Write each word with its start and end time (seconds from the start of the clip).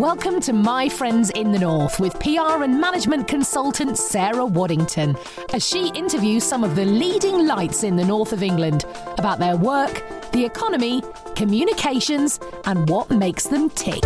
Welcome 0.00 0.40
to 0.40 0.54
My 0.54 0.88
Friends 0.88 1.28
in 1.28 1.52
the 1.52 1.58
North 1.58 2.00
with 2.00 2.18
PR 2.20 2.64
and 2.64 2.80
management 2.80 3.28
consultant 3.28 3.98
Sarah 3.98 4.46
Waddington 4.46 5.14
as 5.52 5.62
she 5.62 5.88
interviews 5.88 6.42
some 6.42 6.64
of 6.64 6.74
the 6.74 6.86
leading 6.86 7.46
lights 7.46 7.84
in 7.84 7.96
the 7.96 8.04
north 8.06 8.32
of 8.32 8.42
England 8.42 8.86
about 9.18 9.38
their 9.38 9.58
work, 9.58 10.02
the 10.32 10.42
economy, 10.42 11.02
communications, 11.36 12.40
and 12.64 12.88
what 12.88 13.10
makes 13.10 13.46
them 13.46 13.68
tick. 13.68 14.02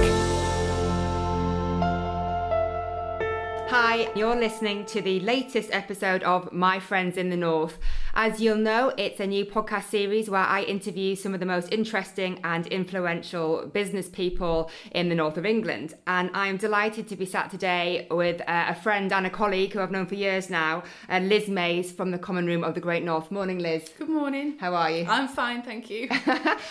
Hi, 3.94 4.10
you're 4.16 4.34
listening 4.34 4.84
to 4.86 5.00
the 5.00 5.20
latest 5.20 5.70
episode 5.72 6.24
of 6.24 6.52
My 6.52 6.80
Friends 6.80 7.16
in 7.16 7.30
the 7.30 7.36
North. 7.36 7.78
As 8.16 8.40
you'll 8.40 8.56
know, 8.56 8.92
it's 8.98 9.20
a 9.20 9.26
new 9.26 9.44
podcast 9.44 9.84
series 9.84 10.28
where 10.28 10.40
I 10.40 10.62
interview 10.62 11.14
some 11.14 11.32
of 11.32 11.38
the 11.38 11.46
most 11.46 11.72
interesting 11.72 12.40
and 12.42 12.66
influential 12.66 13.66
business 13.72 14.08
people 14.08 14.68
in 14.90 15.10
the 15.10 15.14
north 15.14 15.36
of 15.36 15.46
England. 15.46 15.94
And 16.08 16.28
I'm 16.34 16.56
delighted 16.56 17.06
to 17.08 17.16
be 17.16 17.24
sat 17.24 17.52
today 17.52 18.08
with 18.10 18.40
uh, 18.40 18.66
a 18.68 18.74
friend 18.74 19.12
and 19.12 19.26
a 19.26 19.30
colleague 19.30 19.72
who 19.72 19.80
I've 19.80 19.92
known 19.92 20.06
for 20.06 20.16
years 20.16 20.50
now, 20.50 20.82
uh, 21.08 21.18
Liz 21.18 21.48
Mays 21.48 21.92
from 21.92 22.10
the 22.10 22.18
Common 22.18 22.46
Room 22.46 22.64
of 22.64 22.74
the 22.74 22.80
Great 22.80 23.04
North. 23.04 23.30
Morning, 23.30 23.60
Liz. 23.60 23.90
Good 23.96 24.08
morning. 24.08 24.58
How 24.58 24.74
are 24.74 24.90
you? 24.90 25.06
I'm 25.08 25.28
fine, 25.28 25.62
thank 25.62 25.88
you. 25.88 26.08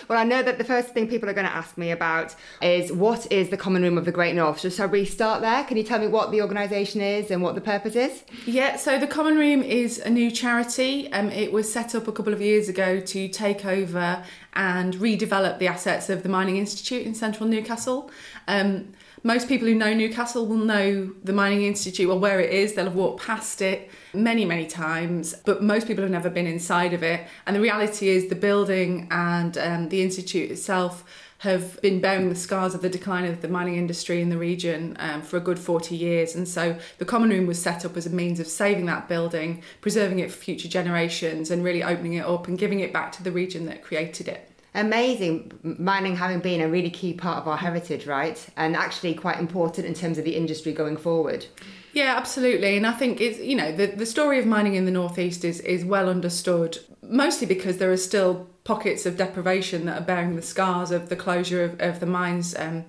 well, 0.09 0.19
I 0.19 0.25
know 0.25 0.43
that 0.43 0.57
the 0.57 0.65
first 0.65 0.89
thing 0.89 1.07
people 1.07 1.29
are 1.29 1.33
going 1.33 1.47
to 1.47 1.55
ask 1.55 1.77
me 1.77 1.91
about 1.91 2.35
is 2.61 2.91
what 2.91 3.31
is 3.31 3.47
the 3.47 3.57
Common 3.57 3.81
Room 3.81 3.97
of 3.97 4.03
the 4.03 4.11
Great 4.11 4.35
North? 4.35 4.59
So, 4.59 4.69
shall 4.69 4.89
we 4.89 5.05
start 5.05 5.39
there? 5.39 5.63
Can 5.63 5.77
you 5.77 5.83
tell 5.83 5.99
me 5.99 6.07
what 6.07 6.31
the 6.31 6.41
organisation 6.41 6.99
is 6.99 7.12
and 7.31 7.41
what 7.41 7.55
the 7.55 7.61
purpose 7.61 7.95
is? 7.95 8.23
Yeah, 8.45 8.75
so 8.75 8.99
the 8.99 9.07
Common 9.07 9.35
Room 9.35 9.61
is 9.61 9.99
a 9.99 10.09
new 10.09 10.31
charity. 10.31 11.11
Um, 11.11 11.29
it 11.29 11.51
was 11.51 11.71
set 11.71 11.95
up 11.95 12.07
a 12.07 12.11
couple 12.11 12.33
of 12.33 12.41
years 12.41 12.69
ago 12.69 12.99
to 12.99 13.27
take 13.27 13.65
over 13.65 14.23
and 14.53 14.95
redevelop 14.95 15.59
the 15.59 15.67
assets 15.67 16.09
of 16.09 16.23
the 16.23 16.29
Mining 16.29 16.57
Institute 16.57 17.05
in 17.05 17.15
central 17.15 17.47
Newcastle. 17.47 18.11
Um, 18.47 18.93
most 19.23 19.47
people 19.47 19.67
who 19.67 19.75
know 19.75 19.93
Newcastle 19.93 20.45
will 20.45 20.57
know 20.57 21.11
the 21.23 21.31
Mining 21.31 21.63
Institute 21.63 22.09
or 22.09 22.19
where 22.19 22.41
it 22.41 22.51
is. 22.51 22.73
They'll 22.73 22.85
have 22.85 22.95
walked 22.95 23.23
past 23.25 23.61
it 23.61 23.89
many, 24.13 24.43
many 24.43 24.65
times, 24.65 25.33
but 25.45 25.63
most 25.63 25.87
people 25.87 26.03
have 26.03 26.11
never 26.11 26.29
been 26.29 26.45
inside 26.45 26.93
of 26.93 27.03
it. 27.03 27.25
And 27.47 27.55
the 27.55 27.61
reality 27.61 28.09
is, 28.09 28.27
the 28.27 28.35
building 28.35 29.07
and 29.11 29.57
um, 29.57 29.89
the 29.89 30.01
institute 30.01 30.51
itself 30.51 31.05
have 31.43 31.81
been 31.81 31.99
bearing 31.99 32.29
the 32.29 32.35
scars 32.35 32.73
of 32.73 32.81
the 32.81 32.87
decline 32.87 33.25
of 33.25 33.41
the 33.41 33.49
mining 33.49 33.75
industry 33.75 34.21
in 34.21 34.29
the 34.29 34.37
region 34.37 34.95
um, 34.97 35.21
for 35.21 35.35
a 35.35 35.41
good 35.41 35.59
40 35.59 35.93
years. 35.93 36.35
And 36.35 36.47
so 36.47 36.77
the 36.99 37.05
Common 37.05 37.31
Room 37.31 37.47
was 37.47 37.61
set 37.61 37.83
up 37.83 37.97
as 37.97 38.05
a 38.05 38.09
means 38.09 38.39
of 38.39 38.47
saving 38.47 38.85
that 38.85 39.09
building, 39.09 39.61
preserving 39.81 40.19
it 40.19 40.31
for 40.31 40.37
future 40.37 40.69
generations, 40.69 41.51
and 41.51 41.61
really 41.61 41.83
opening 41.83 42.13
it 42.13 42.25
up 42.25 42.47
and 42.47 42.57
giving 42.57 42.79
it 42.79 42.93
back 42.93 43.11
to 43.13 43.23
the 43.23 43.31
region 43.31 43.65
that 43.65 43.83
created 43.83 44.29
it. 44.29 44.49
Amazing, 44.73 45.51
mining 45.63 46.15
having 46.15 46.39
been 46.39 46.61
a 46.61 46.69
really 46.69 46.89
key 46.89 47.13
part 47.13 47.39
of 47.39 47.47
our 47.49 47.57
heritage, 47.57 48.07
right? 48.07 48.47
And 48.55 48.73
actually 48.77 49.13
quite 49.13 49.37
important 49.37 49.85
in 49.85 49.93
terms 49.93 50.17
of 50.17 50.23
the 50.23 50.37
industry 50.37 50.71
going 50.71 50.95
forward. 50.95 51.45
Yeah, 51.91 52.15
absolutely. 52.15 52.77
And 52.77 52.87
I 52.87 52.93
think 52.93 53.19
it's 53.19 53.39
you 53.39 53.57
know 53.57 53.73
the, 53.73 53.87
the 53.87 54.05
story 54.05 54.39
of 54.39 54.45
mining 54.45 54.75
in 54.75 54.85
the 54.85 54.91
northeast 54.91 55.43
is 55.43 55.59
is 55.59 55.83
well 55.83 56.07
understood, 56.07 56.79
mostly 57.01 57.47
because 57.47 57.79
there 57.79 57.91
are 57.91 57.97
still 57.97 58.47
pockets 58.63 59.05
of 59.05 59.17
deprivation 59.17 59.85
that 59.85 60.01
are 60.01 60.05
bearing 60.05 60.35
the 60.35 60.41
scars 60.41 60.91
of 60.91 61.09
the 61.09 61.15
closure 61.15 61.63
of, 61.63 61.81
of 61.81 61.99
the 61.99 62.05
mines 62.05 62.55
um, 62.57 62.85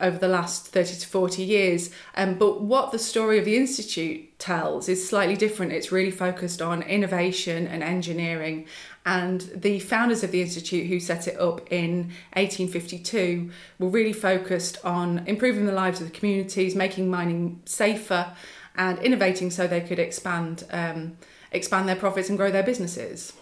over 0.00 0.18
the 0.18 0.28
last 0.28 0.68
30 0.68 0.96
to 0.96 1.06
40 1.08 1.42
years. 1.42 1.90
Um, 2.16 2.34
but 2.34 2.60
what 2.60 2.92
the 2.92 2.98
story 2.98 3.38
of 3.38 3.44
the 3.44 3.56
Institute 3.56 4.38
tells 4.38 4.88
is 4.88 5.08
slightly 5.08 5.36
different. 5.36 5.72
It's 5.72 5.90
really 5.90 6.10
focused 6.10 6.60
on 6.60 6.82
innovation 6.82 7.66
and 7.66 7.82
engineering. 7.82 8.66
And 9.04 9.40
the 9.54 9.78
founders 9.80 10.22
of 10.22 10.32
the 10.32 10.42
Institute, 10.42 10.86
who 10.88 11.00
set 11.00 11.28
it 11.28 11.38
up 11.40 11.60
in 11.72 12.12
1852, 12.34 13.50
were 13.78 13.88
really 13.88 14.12
focused 14.12 14.84
on 14.84 15.20
improving 15.26 15.66
the 15.66 15.72
lives 15.72 16.00
of 16.00 16.08
the 16.08 16.18
communities, 16.18 16.74
making 16.74 17.08
mining 17.10 17.62
safer, 17.64 18.34
and 18.76 18.98
innovating 18.98 19.50
so 19.50 19.66
they 19.66 19.80
could 19.80 19.98
expand, 19.98 20.64
um, 20.70 21.16
expand 21.52 21.88
their 21.88 21.96
profits 21.96 22.28
and 22.28 22.36
grow 22.36 22.50
their 22.50 22.62
businesses. 22.62 23.32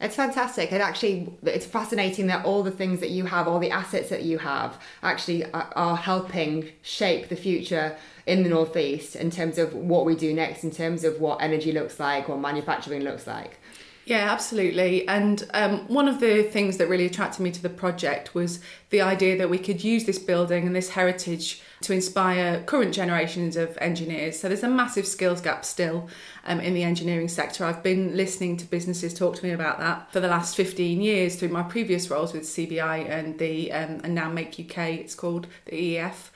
It's 0.00 0.16
fantastic. 0.16 0.72
And 0.72 0.80
actually, 0.80 1.30
it's 1.42 1.66
fascinating 1.66 2.26
that 2.28 2.46
all 2.46 2.62
the 2.62 2.70
things 2.70 3.00
that 3.00 3.10
you 3.10 3.26
have, 3.26 3.46
all 3.46 3.58
the 3.58 3.70
assets 3.70 4.08
that 4.08 4.22
you 4.22 4.38
have, 4.38 4.80
actually 5.02 5.44
are 5.52 5.96
helping 5.96 6.70
shape 6.80 7.28
the 7.28 7.36
future 7.36 7.96
in 8.26 8.42
the 8.42 8.48
Northeast 8.48 9.14
in 9.14 9.30
terms 9.30 9.58
of 9.58 9.74
what 9.74 10.06
we 10.06 10.14
do 10.14 10.32
next, 10.32 10.64
in 10.64 10.70
terms 10.70 11.04
of 11.04 11.20
what 11.20 11.42
energy 11.42 11.70
looks 11.70 12.00
like, 12.00 12.28
what 12.28 12.38
manufacturing 12.38 13.02
looks 13.02 13.26
like. 13.26 13.58
Yeah, 14.06 14.32
absolutely. 14.32 15.06
And 15.06 15.48
um, 15.52 15.86
one 15.86 16.08
of 16.08 16.20
the 16.20 16.42
things 16.42 16.78
that 16.78 16.88
really 16.88 17.06
attracted 17.06 17.42
me 17.42 17.52
to 17.52 17.62
the 17.62 17.68
project 17.68 18.34
was 18.34 18.60
the 18.88 19.02
idea 19.02 19.36
that 19.38 19.50
we 19.50 19.58
could 19.58 19.84
use 19.84 20.04
this 20.04 20.18
building 20.18 20.66
and 20.66 20.74
this 20.74 20.90
heritage 20.90 21.62
to 21.82 21.92
inspire 21.92 22.62
current 22.64 22.94
generations 22.94 23.56
of 23.56 23.76
engineers. 23.80 24.38
So 24.38 24.48
there's 24.48 24.64
a 24.64 24.68
massive 24.68 25.06
skills 25.06 25.40
gap 25.40 25.64
still 25.64 26.08
um, 26.44 26.60
in 26.60 26.74
the 26.74 26.82
engineering 26.82 27.28
sector. 27.28 27.64
I've 27.64 27.82
been 27.82 28.16
listening 28.16 28.56
to 28.58 28.66
businesses 28.66 29.14
talk 29.14 29.36
to 29.36 29.44
me 29.44 29.52
about 29.52 29.78
that 29.78 30.10
for 30.12 30.20
the 30.20 30.28
last 30.28 30.56
15 30.56 31.00
years 31.00 31.36
through 31.36 31.50
my 31.50 31.62
previous 31.62 32.10
roles 32.10 32.32
with 32.32 32.42
CBI 32.42 33.08
and 33.08 33.38
the 33.38 33.70
um, 33.72 34.00
and 34.02 34.14
now 34.14 34.30
Make 34.30 34.58
UK. 34.58 34.78
It's 35.00 35.14
called 35.14 35.46
the 35.66 35.96
EEF. 35.96 36.30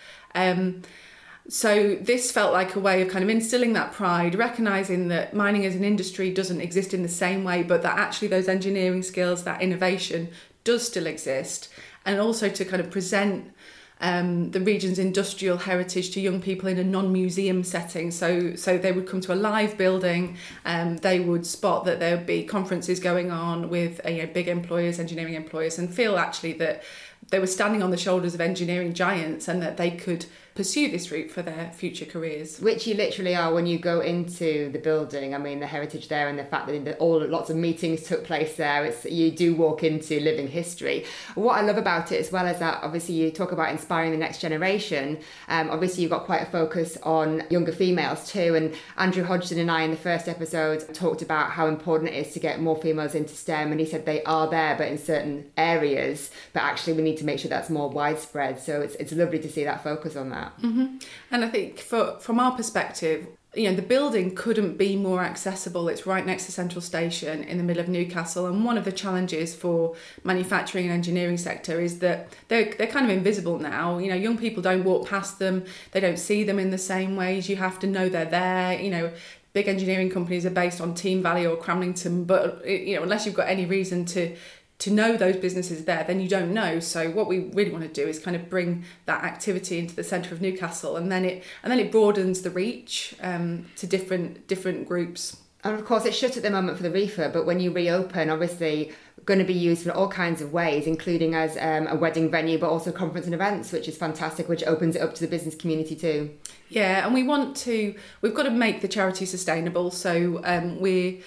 So 1.49 1.97
this 1.97 2.33
felt 2.33 2.55
like 2.55 2.75
a 2.75 2.81
way 2.81 3.03
of 3.03 3.09
kind 3.09 3.23
of 3.23 3.29
instilling 3.29 3.75
that 3.75 3.93
pride, 3.93 4.35
recognizing 4.35 5.09
that 5.09 5.35
mining 5.35 5.67
as 5.67 5.75
an 5.75 5.85
industry 5.85 6.33
doesn't 6.33 6.61
exist 6.61 6.95
in 6.95 7.03
the 7.03 7.09
same 7.09 7.45
way, 7.45 7.63
but 7.63 7.83
that 7.83 7.99
actually 7.99 8.29
those 8.29 8.49
engineering 8.49 9.03
skills, 9.03 9.45
that 9.45 9.61
innovation 9.61 10.31
does 10.65 10.87
still 10.87 11.07
exist, 11.07 11.69
and 12.07 12.19
also 12.19 12.49
to 12.49 12.65
kind 12.65 12.81
of 12.81 12.91
present 12.91 13.53
um, 14.01 14.51
the 14.51 14.61
region's 14.61 14.99
industrial 14.99 15.59
heritage 15.59 16.11
to 16.13 16.21
young 16.21 16.41
people 16.41 16.69
in 16.69 16.79
a 16.79 16.85
non-museum 16.85 17.63
setting. 17.63 18.11
So, 18.11 18.57
so 18.57 18.79
they 18.79 18.93
would 18.93 19.07
come 19.07 19.21
to 19.21 19.35
a 19.35 19.37
live 19.37 19.77
building. 19.77 20.39
Um, 20.65 20.97
they 20.99 21.21
would 21.21 21.47
spot 21.47 21.85
that 21.85 22.01
there 22.01 22.17
would 22.17 22.27
be 22.27 22.45
conferences 22.45 23.01
going 23.01 23.31
on 23.31 23.69
with 23.69 24.05
uh, 24.05 24.09
you 24.09 24.23
know, 24.23 24.33
big 24.33 24.49
employers, 24.49 24.99
engineering 24.99 25.35
employers, 25.35 25.79
and 25.79 25.93
feel 25.93 26.17
actually 26.17 26.55
that 26.55 26.83
they 27.31 27.39
were 27.39 27.47
standing 27.47 27.83
on 27.83 27.91
the 27.91 27.97
shoulders 27.97 28.35
of 28.35 28.41
engineering 28.41 28.95
giants 28.95 29.47
and 29.47 29.63
that 29.63 29.77
they 29.77 29.91
could 29.91 30.27
pursue 30.55 30.89
this 30.89 31.11
route 31.11 31.31
for 31.31 31.43
their 31.43 31.73
future 31.75 32.05
careers. 32.05 32.61
Which 32.61 32.87
you 32.87 32.95
literally 32.95 33.35
are 33.35 33.53
when 33.53 33.67
you 33.67 33.79
go 33.79 34.01
into 34.01 34.71
the 34.71 34.79
building. 34.79 35.35
I 35.35 35.39
mean, 35.39 35.59
the 35.59 35.67
heritage 35.67 36.09
there 36.09 36.29
and 36.29 36.39
the 36.39 36.45
fact 36.45 36.69
that 36.69 36.99
all 36.99 37.27
lots 37.27 37.51
of 37.51 37.57
meetings 37.57 38.05
took 38.05 38.25
place 38.25 38.57
there. 38.57 38.85
It's 38.85 39.05
you 39.05 39.33
do 39.33 39.55
walk 39.55 39.83
into 39.83 40.21
living 40.21 40.47
history. 40.47 41.07
What 41.35 41.59
I 41.59 41.63
love 41.63 41.77
about 41.77 42.13
it 42.13 42.21
as 42.21 42.31
well 42.31 42.47
is 42.47 42.59
that 42.61 42.83
obviously 42.83 43.17
you 43.17 43.31
talk 43.31 43.51
about 43.51 43.71
inspiring 43.71 44.13
the 44.13 44.17
next 44.17 44.41
generation. 44.41 45.19
Um, 45.49 45.71
obviously, 45.71 46.03
you've 46.03 46.13
got 46.13 46.25
quite 46.25 46.43
a 46.43 46.51
focus 46.51 46.97
on 47.03 47.43
younger 47.51 47.73
females 47.73 48.31
too. 48.31 48.55
And 48.55 48.75
Andrew 48.97 49.25
Hodgson 49.25 49.59
and 49.59 49.71
I 49.71 49.83
in 49.83 49.91
the 49.91 49.97
first 49.97 50.29
episode 50.29 50.95
talked 50.95 51.23
about 51.23 51.51
how 51.51 51.67
important 51.67 52.11
it 52.11 52.27
is 52.27 52.33
to 52.35 52.41
get 52.41 52.61
more 52.61 52.77
females 52.77 53.17
into 53.17 53.35
STEM, 53.35 53.73
and 53.73 53.81
he 53.81 53.87
said 53.87 54.07
they 54.07 54.23
are 54.23 54.49
there, 54.49 54.77
but 54.77 54.87
in 54.87 54.99
certain 54.99 55.51
areas. 55.57 56.31
But 56.53 56.63
actually, 56.63 56.93
we 56.93 57.03
need 57.03 57.17
to 57.17 57.25
make 57.25 57.41
sure 57.41 57.49
that's 57.49 57.71
more 57.71 57.91
widespread. 57.91 58.61
So 58.61 58.81
it's 58.81 58.95
it's 58.97 59.13
lovely 59.13 59.41
to 59.41 59.51
see 59.51 59.65
that 59.65 59.83
focus 59.83 60.15
on 60.15 60.31
that 60.31 60.44
that. 60.45 60.63
Mm-hmm. 60.63 60.97
And 61.31 61.45
I 61.45 61.49
think 61.49 61.79
for, 61.79 62.19
from 62.21 62.39
our 62.39 62.53
perspective, 62.53 63.27
you 63.55 63.71
know, 63.71 63.77
the 63.77 63.83
building 63.83 64.35
couldn't 64.35 64.77
be 64.77 64.97
more 64.97 65.23
accessible. 65.23 65.89
It's 65.89 66.07
right 66.07 66.27
next 66.27 66.47
to 66.47 66.53
Central 66.53 66.81
Station 66.81 67.45
in 67.45 67.57
the 67.57 67.63
middle 67.63 67.81
of 67.81 67.89
Newcastle. 67.89 68.47
And 68.47 68.65
one 68.65 68.77
of 68.77 68.85
the 68.85 68.93
challenges 68.93 69.55
for 69.55 69.95
manufacturing 70.25 70.87
and 70.87 70.95
engineering 70.95 71.39
sector 71.39 71.81
is 71.81 72.01
that 72.01 72.33
they're, 72.49 72.73
they're 72.77 72.89
kind 72.89 73.09
of 73.09 73.17
invisible 73.17 73.59
now. 73.59 73.99
You 73.99 74.09
know, 74.09 74.17
young 74.17 74.39
people 74.39 74.63
don't 74.63 74.85
walk 74.85 75.09
past 75.09 75.39
them, 75.39 75.65
they 75.93 76.01
don't 76.01 76.19
see 76.19 76.43
them 76.43 76.59
in 76.59 76.71
the 76.71 76.79
same 76.79 77.15
ways. 77.17 77.49
You 77.49 77.57
have 77.57 77.79
to 77.81 77.87
know 77.87 78.09
they're 78.09 78.25
there. 78.25 78.81
You 78.81 78.91
know, 78.91 79.13
big 79.53 79.69
engineering 79.69 80.11
companies 80.11 80.45
are 80.45 80.51
based 80.51 80.81
on 80.81 80.95
Team 80.95 81.23
Valley 81.23 81.47
or 81.47 81.57
Cramlington, 81.57 82.27
but, 82.27 82.67
you 82.69 82.97
know, 82.97 83.05
unless 83.05 83.25
you've 83.25 83.37
got 83.37 83.49
any 83.49 83.67
reason 83.67 84.05
to 84.07 84.35
to 84.79 84.91
know 84.91 85.17
those 85.17 85.37
businesses 85.37 85.85
there, 85.85 86.05
then 86.05 86.21
you 86.21 86.29
don't 86.29 86.53
know. 86.53 86.81
So 86.81 87.11
what 87.11 87.29
we 87.29 87.51
really 87.53 87.71
want 87.71 87.85
to 87.85 88.03
do 88.03 88.09
is 88.09 88.19
kind 88.19 88.37
of 88.37 88.51
bring 88.51 88.85
that 89.07 89.23
activity 89.23 89.79
into 89.79 89.95
the 89.95 90.05
centre 90.05 90.35
of 90.35 90.41
Newcastle, 90.41 90.97
and 90.97 91.11
then 91.11 91.25
it 91.25 91.45
and 91.63 91.71
then 91.71 91.79
it 91.79 91.93
broadens 91.93 92.43
the 92.43 92.51
reach 92.51 93.15
um, 93.23 93.67
to 93.77 93.87
different 93.87 94.47
different 94.47 94.89
groups. 94.89 95.37
And 95.63 95.75
of 95.75 95.87
course, 95.87 96.05
it's 96.05 96.17
shut 96.17 96.37
at 96.37 96.43
the 96.43 96.51
moment 96.51 96.77
for 96.77 96.83
the 96.83 96.91
refurb, 96.91 97.33
but 97.33 97.47
when 97.47 97.59
you 97.59 97.73
reopen, 97.73 98.29
obviously 98.29 98.93
going 99.25 99.39
to 99.39 99.47
be 99.47 99.55
used 99.55 99.87
in 99.87 99.91
all 99.91 100.09
kinds 100.09 100.43
of 100.43 100.53
ways, 100.53 100.87
including 100.87 101.35
as 101.35 101.57
um, 101.59 101.87
a 101.87 101.97
wedding 101.97 102.31
venue, 102.31 102.59
but 102.59 102.69
also 102.69 102.93
conference 102.93 103.25
and 103.25 103.35
events, 103.35 103.73
which 103.73 103.89
is 103.89 103.97
fantastic, 103.97 104.47
which 104.47 104.63
opens 104.65 104.95
it 104.95 105.01
up 105.01 105.15
to 105.15 105.23
the 105.23 105.27
business 105.27 105.55
community 105.55 105.97
too. 105.97 106.31
Yeah, 106.69 107.07
and 107.07 107.15
we 107.15 107.23
want 107.23 107.57
to, 107.59 107.95
we've 108.21 108.35
got 108.35 108.43
to 108.43 108.51
make 108.51 108.83
the 108.83 108.89
charity 108.89 109.25
sustainable. 109.25 109.91
So 109.91 110.43
um, 110.45 110.79
we 110.81 111.23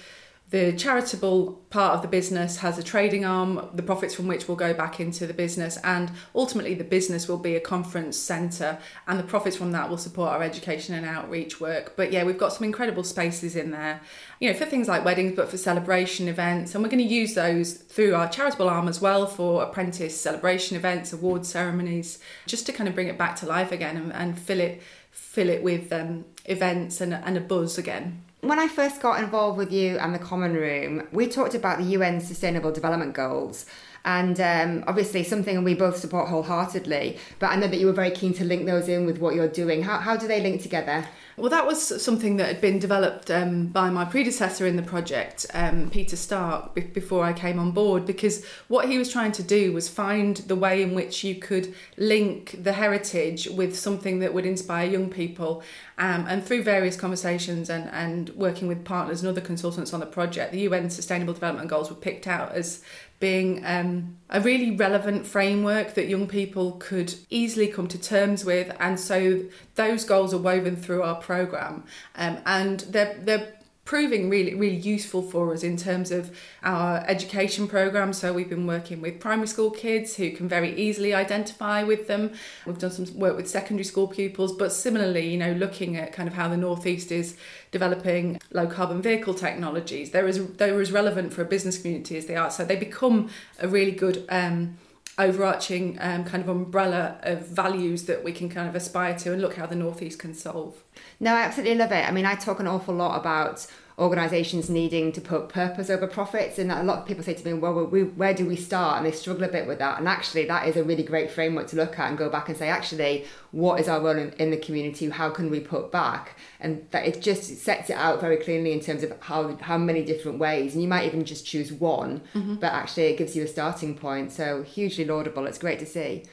the 0.50 0.72
charitable 0.72 1.52
part 1.68 1.94
of 1.94 2.00
the 2.00 2.08
business 2.08 2.58
has 2.58 2.78
a 2.78 2.82
trading 2.82 3.22
arm, 3.22 3.68
the 3.74 3.82
profits 3.82 4.14
from 4.14 4.26
which 4.26 4.48
will 4.48 4.56
go 4.56 4.72
back 4.72 4.98
into 4.98 5.26
the 5.26 5.34
business, 5.34 5.76
and 5.84 6.10
ultimately 6.34 6.72
the 6.72 6.84
business 6.84 7.28
will 7.28 7.36
be 7.36 7.54
a 7.54 7.60
conference 7.60 8.16
centre, 8.16 8.78
and 9.06 9.18
the 9.18 9.24
profits 9.24 9.56
from 9.56 9.72
that 9.72 9.90
will 9.90 9.98
support 9.98 10.30
our 10.30 10.42
education 10.42 10.94
and 10.94 11.04
outreach 11.04 11.60
work. 11.60 11.94
But 11.96 12.12
yeah, 12.12 12.24
we've 12.24 12.38
got 12.38 12.54
some 12.54 12.64
incredible 12.64 13.04
spaces 13.04 13.56
in 13.56 13.72
there, 13.72 14.00
you 14.40 14.50
know, 14.50 14.56
for 14.56 14.64
things 14.64 14.88
like 14.88 15.04
weddings, 15.04 15.36
but 15.36 15.50
for 15.50 15.58
celebration 15.58 16.28
events, 16.28 16.74
and 16.74 16.82
we're 16.82 16.90
going 16.90 17.06
to 17.06 17.14
use 17.14 17.34
those 17.34 17.74
through 17.74 18.14
our 18.14 18.28
charitable 18.28 18.70
arm 18.70 18.88
as 18.88 19.02
well 19.02 19.26
for 19.26 19.62
apprentice 19.62 20.18
celebration 20.18 20.78
events, 20.78 21.12
award 21.12 21.44
ceremonies, 21.44 22.20
just 22.46 22.64
to 22.64 22.72
kind 22.72 22.88
of 22.88 22.94
bring 22.94 23.08
it 23.08 23.18
back 23.18 23.36
to 23.36 23.46
life 23.46 23.70
again 23.70 23.98
and, 23.98 24.12
and 24.14 24.38
fill 24.38 24.60
it 24.60 24.80
fill 25.10 25.50
it 25.50 25.62
with 25.62 25.92
um, 25.92 26.24
events 26.46 27.00
and, 27.00 27.12
and 27.12 27.36
a 27.36 27.40
buzz 27.40 27.76
again. 27.76 28.22
When 28.40 28.60
I 28.60 28.68
first 28.68 29.00
got 29.00 29.20
involved 29.20 29.58
with 29.58 29.72
you 29.72 29.98
and 29.98 30.14
the 30.14 30.18
Common 30.20 30.54
Room, 30.54 31.08
we 31.10 31.26
talked 31.26 31.56
about 31.56 31.78
the 31.78 31.84
UN 31.84 32.20
Sustainable 32.20 32.70
Development 32.70 33.12
Goals. 33.12 33.66
And 34.04 34.40
um, 34.40 34.84
obviously, 34.86 35.24
something 35.24 35.64
we 35.64 35.74
both 35.74 35.96
support 35.96 36.28
wholeheartedly. 36.28 37.18
But 37.40 37.50
I 37.50 37.56
know 37.56 37.66
that 37.66 37.80
you 37.80 37.86
were 37.86 37.92
very 37.92 38.12
keen 38.12 38.32
to 38.34 38.44
link 38.44 38.64
those 38.64 38.88
in 38.88 39.06
with 39.06 39.18
what 39.18 39.34
you're 39.34 39.48
doing. 39.48 39.82
How, 39.82 39.98
how 39.98 40.16
do 40.16 40.28
they 40.28 40.40
link 40.40 40.62
together? 40.62 41.04
Well, 41.38 41.50
that 41.50 41.66
was 41.66 42.02
something 42.02 42.36
that 42.38 42.48
had 42.48 42.60
been 42.60 42.80
developed 42.80 43.30
um, 43.30 43.68
by 43.68 43.90
my 43.90 44.04
predecessor 44.04 44.66
in 44.66 44.74
the 44.74 44.82
project, 44.82 45.46
um, 45.54 45.88
Peter 45.88 46.16
Stark, 46.16 46.74
b- 46.74 46.80
before 46.80 47.24
I 47.24 47.32
came 47.32 47.60
on 47.60 47.70
board, 47.70 48.06
because 48.06 48.44
what 48.66 48.88
he 48.88 48.98
was 48.98 49.12
trying 49.12 49.30
to 49.32 49.44
do 49.44 49.72
was 49.72 49.88
find 49.88 50.38
the 50.38 50.56
way 50.56 50.82
in 50.82 50.96
which 50.96 51.22
you 51.22 51.36
could 51.36 51.72
link 51.96 52.58
the 52.60 52.72
heritage 52.72 53.46
with 53.50 53.78
something 53.78 54.18
that 54.18 54.34
would 54.34 54.46
inspire 54.46 54.88
young 54.88 55.10
people. 55.10 55.62
Um, 55.96 56.26
and 56.28 56.44
through 56.44 56.64
various 56.64 56.96
conversations 56.96 57.70
and, 57.70 57.88
and 57.90 58.30
working 58.30 58.66
with 58.66 58.84
partners 58.84 59.20
and 59.20 59.28
other 59.28 59.40
consultants 59.40 59.92
on 59.92 60.00
the 60.00 60.06
project, 60.06 60.50
the 60.50 60.60
UN 60.60 60.90
Sustainable 60.90 61.34
Development 61.34 61.68
Goals 61.68 61.88
were 61.88 61.96
picked 61.96 62.26
out 62.26 62.52
as 62.52 62.82
being 63.20 63.64
um, 63.64 64.16
a 64.30 64.40
really 64.40 64.70
relevant 64.70 65.26
framework 65.26 65.94
that 65.94 66.08
young 66.08 66.28
people 66.28 66.72
could 66.72 67.14
easily 67.30 67.68
come 67.68 67.88
to 67.88 67.98
terms 67.98 68.44
with. 68.44 68.74
And 68.78 68.98
so 68.98 69.44
those 69.74 70.04
goals 70.04 70.32
are 70.32 70.38
woven 70.38 70.76
through 70.76 71.02
our 71.02 71.16
program, 71.16 71.84
um, 72.14 72.38
and 72.46 72.80
they're 72.80 73.18
they're 73.22 73.54
proving 73.88 74.28
really 74.28 74.52
really 74.52 74.76
useful 74.76 75.22
for 75.22 75.50
us 75.50 75.62
in 75.62 75.74
terms 75.74 76.10
of 76.10 76.30
our 76.62 76.98
education 77.06 77.66
program. 77.66 78.12
So 78.12 78.34
we've 78.34 78.50
been 78.50 78.66
working 78.66 79.00
with 79.00 79.18
primary 79.18 79.48
school 79.48 79.70
kids 79.70 80.16
who 80.16 80.30
can 80.30 80.46
very 80.46 80.74
easily 80.76 81.14
identify 81.14 81.82
with 81.84 82.06
them. 82.06 82.32
We've 82.66 82.76
done 82.76 82.90
some 82.90 83.18
work 83.18 83.34
with 83.34 83.48
secondary 83.48 83.84
school 83.84 84.06
pupils 84.06 84.52
but 84.54 84.72
similarly 84.72 85.26
you 85.30 85.38
know 85.38 85.52
looking 85.52 85.96
at 85.96 86.12
kind 86.12 86.28
of 86.28 86.34
how 86.34 86.48
the 86.48 86.58
northeast 86.58 87.10
is 87.10 87.38
developing 87.70 88.38
low 88.52 88.66
carbon 88.66 89.00
vehicle 89.00 89.32
technologies 89.32 90.10
they're 90.10 90.28
as 90.28 90.38
they're 90.58 90.80
as 90.82 90.92
relevant 90.92 91.32
for 91.32 91.40
a 91.40 91.46
business 91.46 91.80
community 91.80 92.18
as 92.18 92.26
they 92.26 92.36
are. 92.36 92.50
So 92.50 92.66
they 92.66 92.76
become 92.76 93.30
a 93.58 93.68
really 93.68 93.92
good 93.92 94.26
um, 94.28 94.76
overarching 95.18 95.98
um, 96.00 96.24
kind 96.24 96.42
of 96.42 96.48
umbrella 96.48 97.18
of 97.22 97.46
values 97.46 98.04
that 98.04 98.22
we 98.22 98.32
can 98.32 98.48
kind 98.48 98.68
of 98.68 98.74
aspire 98.74 99.18
to 99.18 99.32
and 99.32 99.42
look 99.42 99.56
how 99.56 99.66
the 99.66 99.74
northeast 99.74 100.18
can 100.18 100.34
solve. 100.34 100.84
No 101.20 101.34
i 101.34 101.40
absolutely 101.42 101.76
love 101.76 101.92
it. 101.92 102.08
I 102.08 102.10
mean 102.10 102.26
i 102.26 102.34
talk 102.34 102.60
an 102.60 102.66
awful 102.66 102.94
lot 102.94 103.18
about 103.18 103.66
organisations 103.98 104.70
needing 104.70 105.10
to 105.10 105.20
put 105.20 105.48
purpose 105.48 105.90
over 105.90 106.06
profits. 106.06 106.58
And 106.58 106.70
a 106.70 106.82
lot 106.82 107.00
of 107.00 107.06
people 107.06 107.24
say 107.24 107.34
to 107.34 107.44
me, 107.44 107.52
well, 107.52 107.84
we, 107.84 108.04
where 108.04 108.32
do 108.32 108.46
we 108.46 108.54
start? 108.54 108.98
And 108.98 109.06
they 109.06 109.10
struggle 109.10 109.44
a 109.44 109.48
bit 109.48 109.66
with 109.66 109.78
that. 109.80 109.98
And 109.98 110.08
actually, 110.08 110.46
that 110.46 110.68
is 110.68 110.76
a 110.76 110.84
really 110.84 111.02
great 111.02 111.30
framework 111.30 111.66
to 111.68 111.76
look 111.76 111.98
at 111.98 112.08
and 112.08 112.16
go 112.16 112.30
back 112.30 112.48
and 112.48 112.56
say, 112.56 112.68
actually, 112.68 113.24
what 113.50 113.80
is 113.80 113.88
our 113.88 114.00
role 114.00 114.16
in, 114.16 114.30
in 114.34 114.50
the 114.50 114.56
community? 114.56 115.08
How 115.10 115.30
can 115.30 115.50
we 115.50 115.58
put 115.58 115.90
back? 115.90 116.36
And 116.60 116.86
that 116.92 117.06
it 117.06 117.20
just 117.20 117.58
sets 117.58 117.90
it 117.90 117.96
out 117.96 118.20
very 118.20 118.36
clearly 118.36 118.72
in 118.72 118.80
terms 118.80 119.02
of 119.02 119.12
how, 119.20 119.56
how 119.56 119.78
many 119.78 120.04
different 120.04 120.38
ways. 120.38 120.74
And 120.74 120.82
you 120.82 120.88
might 120.88 121.06
even 121.06 121.24
just 121.24 121.44
choose 121.44 121.72
one, 121.72 122.22
mm-hmm. 122.34 122.54
but 122.56 122.72
actually, 122.72 123.06
it 123.06 123.18
gives 123.18 123.34
you 123.34 123.42
a 123.42 123.48
starting 123.48 123.96
point. 123.96 124.30
So 124.30 124.62
hugely 124.62 125.04
laudable. 125.04 125.46
It's 125.46 125.58
great 125.58 125.80
to 125.80 125.86
see. 125.86 126.24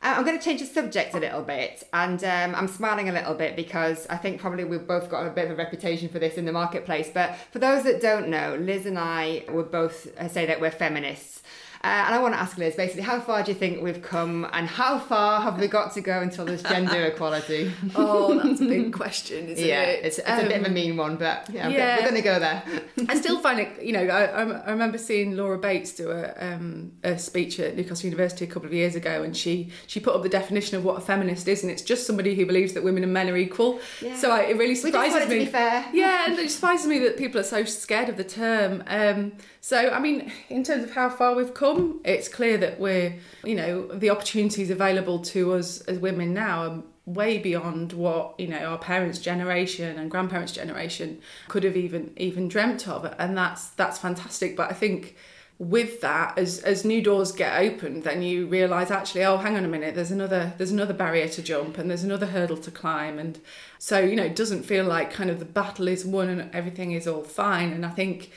I'm 0.00 0.24
going 0.24 0.38
to 0.38 0.44
change 0.44 0.60
the 0.60 0.66
subject 0.66 1.14
a 1.14 1.18
little 1.18 1.42
bit, 1.42 1.82
and 1.92 2.22
um, 2.22 2.54
I'm 2.54 2.68
smiling 2.68 3.08
a 3.08 3.12
little 3.12 3.34
bit 3.34 3.56
because 3.56 4.06
I 4.08 4.16
think 4.16 4.40
probably 4.40 4.64
we've 4.64 4.86
both 4.86 5.10
got 5.10 5.26
a 5.26 5.30
bit 5.30 5.46
of 5.46 5.50
a 5.52 5.54
reputation 5.56 6.08
for 6.08 6.18
this 6.18 6.34
in 6.34 6.44
the 6.44 6.52
marketplace. 6.52 7.10
But 7.12 7.36
for 7.50 7.58
those 7.58 7.82
that 7.84 8.00
don't 8.00 8.28
know, 8.28 8.56
Liz 8.60 8.86
and 8.86 8.98
I 8.98 9.44
would 9.48 9.70
both 9.72 10.06
uh, 10.16 10.28
say 10.28 10.46
that 10.46 10.60
we're 10.60 10.70
feminists. 10.70 11.37
Uh, 11.84 12.04
and 12.06 12.14
I 12.14 12.18
want 12.20 12.34
to 12.34 12.40
ask 12.40 12.58
Liz, 12.58 12.74
basically, 12.74 13.02
how 13.02 13.20
far 13.20 13.42
do 13.44 13.52
you 13.52 13.58
think 13.58 13.82
we've 13.82 14.02
come, 14.02 14.48
and 14.52 14.66
how 14.66 14.98
far 14.98 15.40
have 15.40 15.60
we 15.60 15.68
got 15.68 15.94
to 15.94 16.00
go 16.00 16.20
until 16.20 16.44
there's 16.44 16.62
gender 16.62 17.04
equality? 17.04 17.72
oh, 17.94 18.36
that's 18.38 18.60
a 18.60 18.66
big 18.66 18.92
question, 18.92 19.48
isn't 19.48 19.64
yeah, 19.64 19.82
it? 19.82 20.04
it's, 20.04 20.18
it's 20.18 20.28
um, 20.28 20.40
a 20.40 20.48
bit 20.48 20.56
of 20.58 20.64
a 20.64 20.68
um, 20.68 20.74
mean 20.74 20.96
one, 20.96 21.16
but 21.16 21.48
yeah, 21.50 21.68
yeah. 21.68 21.96
we're 21.96 22.02
going 22.02 22.14
to 22.16 22.22
go 22.22 22.40
there. 22.40 22.62
I 23.08 23.14
still 23.14 23.38
find 23.40 23.60
it, 23.60 23.80
you 23.80 23.92
know, 23.92 24.02
I, 24.02 24.24
I 24.24 24.70
remember 24.70 24.98
seeing 24.98 25.36
Laura 25.36 25.56
Bates 25.56 25.92
do 25.92 26.10
a, 26.10 26.34
um, 26.40 26.92
a 27.04 27.16
speech 27.16 27.60
at 27.60 27.76
Newcastle 27.76 28.06
University 28.06 28.44
a 28.44 28.48
couple 28.48 28.66
of 28.66 28.74
years 28.74 28.96
ago, 28.96 29.22
and 29.22 29.36
she 29.36 29.70
she 29.86 30.00
put 30.00 30.16
up 30.16 30.22
the 30.22 30.28
definition 30.28 30.76
of 30.76 30.84
what 30.84 30.98
a 30.98 31.00
feminist 31.00 31.46
is, 31.46 31.62
and 31.62 31.70
it's 31.70 31.82
just 31.82 32.06
somebody 32.06 32.34
who 32.34 32.44
believes 32.44 32.72
that 32.72 32.82
women 32.82 33.04
and 33.04 33.12
men 33.12 33.28
are 33.28 33.36
equal. 33.36 33.78
Yeah. 34.02 34.16
So 34.16 34.32
I, 34.32 34.40
it 34.42 34.58
really 34.58 34.74
surprises 34.74 35.28
me. 35.28 35.46
fair. 35.46 35.84
Yeah, 35.92 36.26
and 36.26 36.38
it 36.38 36.50
surprises 36.50 36.86
me 36.86 36.98
that 37.00 37.16
people 37.16 37.40
are 37.40 37.44
so 37.44 37.64
scared 37.64 38.08
of 38.08 38.16
the 38.16 38.24
term. 38.24 38.82
Um, 38.86 39.32
so, 39.60 39.90
I 39.90 39.98
mean, 39.98 40.32
in 40.48 40.62
terms 40.64 40.84
of 40.84 40.92
how 40.92 41.10
far 41.10 41.34
we've 41.34 41.52
come, 41.52 41.67
it's 42.04 42.28
clear 42.28 42.58
that 42.58 42.78
we're, 42.78 43.14
you 43.44 43.54
know, 43.54 43.86
the 43.88 44.10
opportunities 44.10 44.70
available 44.70 45.20
to 45.20 45.54
us 45.54 45.80
as 45.82 45.98
women 45.98 46.34
now 46.34 46.62
are 46.62 46.82
way 47.08 47.38
beyond 47.38 47.94
what 47.94 48.38
you 48.38 48.46
know 48.46 48.58
our 48.58 48.78
parents 48.78 49.18
generation 49.18 49.98
and 49.98 50.10
grandparents 50.10 50.52
generation 50.52 51.18
could 51.48 51.64
have 51.64 51.76
even 51.76 52.12
even 52.16 52.48
dreamt 52.48 52.86
of. 52.86 53.12
And 53.18 53.36
that's 53.36 53.70
that's 53.70 53.98
fantastic. 53.98 54.56
But 54.56 54.70
i 54.70 54.74
think 54.74 55.16
with 55.58 56.00
that 56.02 56.38
as 56.38 56.60
as 56.60 56.84
new 56.84 57.02
doors 57.02 57.32
get 57.32 57.58
opened 57.58 58.04
then 58.04 58.22
you 58.22 58.46
realize 58.46 58.92
actually 58.92 59.24
oh 59.24 59.36
hang 59.36 59.56
on 59.56 59.64
a 59.64 59.68
minute 59.68 59.92
there's 59.96 60.12
another 60.12 60.52
there's 60.56 60.70
another 60.70 60.94
barrier 60.94 61.26
to 61.26 61.42
jump 61.42 61.78
and 61.78 61.90
there's 61.90 62.04
another 62.04 62.26
hurdle 62.26 62.56
to 62.56 62.70
climb. 62.70 63.18
And 63.18 63.40
so 63.78 63.98
you 63.98 64.14
know 64.14 64.24
it 64.24 64.36
doesn't 64.36 64.64
feel 64.64 64.84
like 64.84 65.12
kind 65.12 65.30
of 65.30 65.38
the 65.38 65.44
battle 65.44 65.88
is 65.88 66.04
won 66.04 66.28
and 66.28 66.54
everything 66.54 66.92
is 66.92 67.08
all 67.08 67.24
fine. 67.24 67.72
And 67.72 67.86
i 67.86 67.90
think 67.90 68.30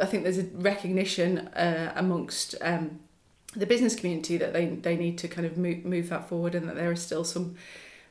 I 0.00 0.06
think 0.06 0.22
there's 0.22 0.38
a 0.38 0.44
recognition 0.54 1.38
uh, 1.48 1.92
amongst 1.96 2.54
um, 2.60 3.00
the 3.54 3.66
business 3.66 3.94
community 3.94 4.36
that 4.36 4.52
they 4.52 4.66
they 4.66 4.96
need 4.96 5.18
to 5.18 5.28
kind 5.28 5.46
of 5.46 5.56
move 5.56 5.84
move 5.84 6.08
that 6.08 6.28
forward, 6.28 6.54
and 6.54 6.68
that 6.68 6.76
there 6.76 6.90
are 6.90 6.96
still 6.96 7.24
some. 7.24 7.56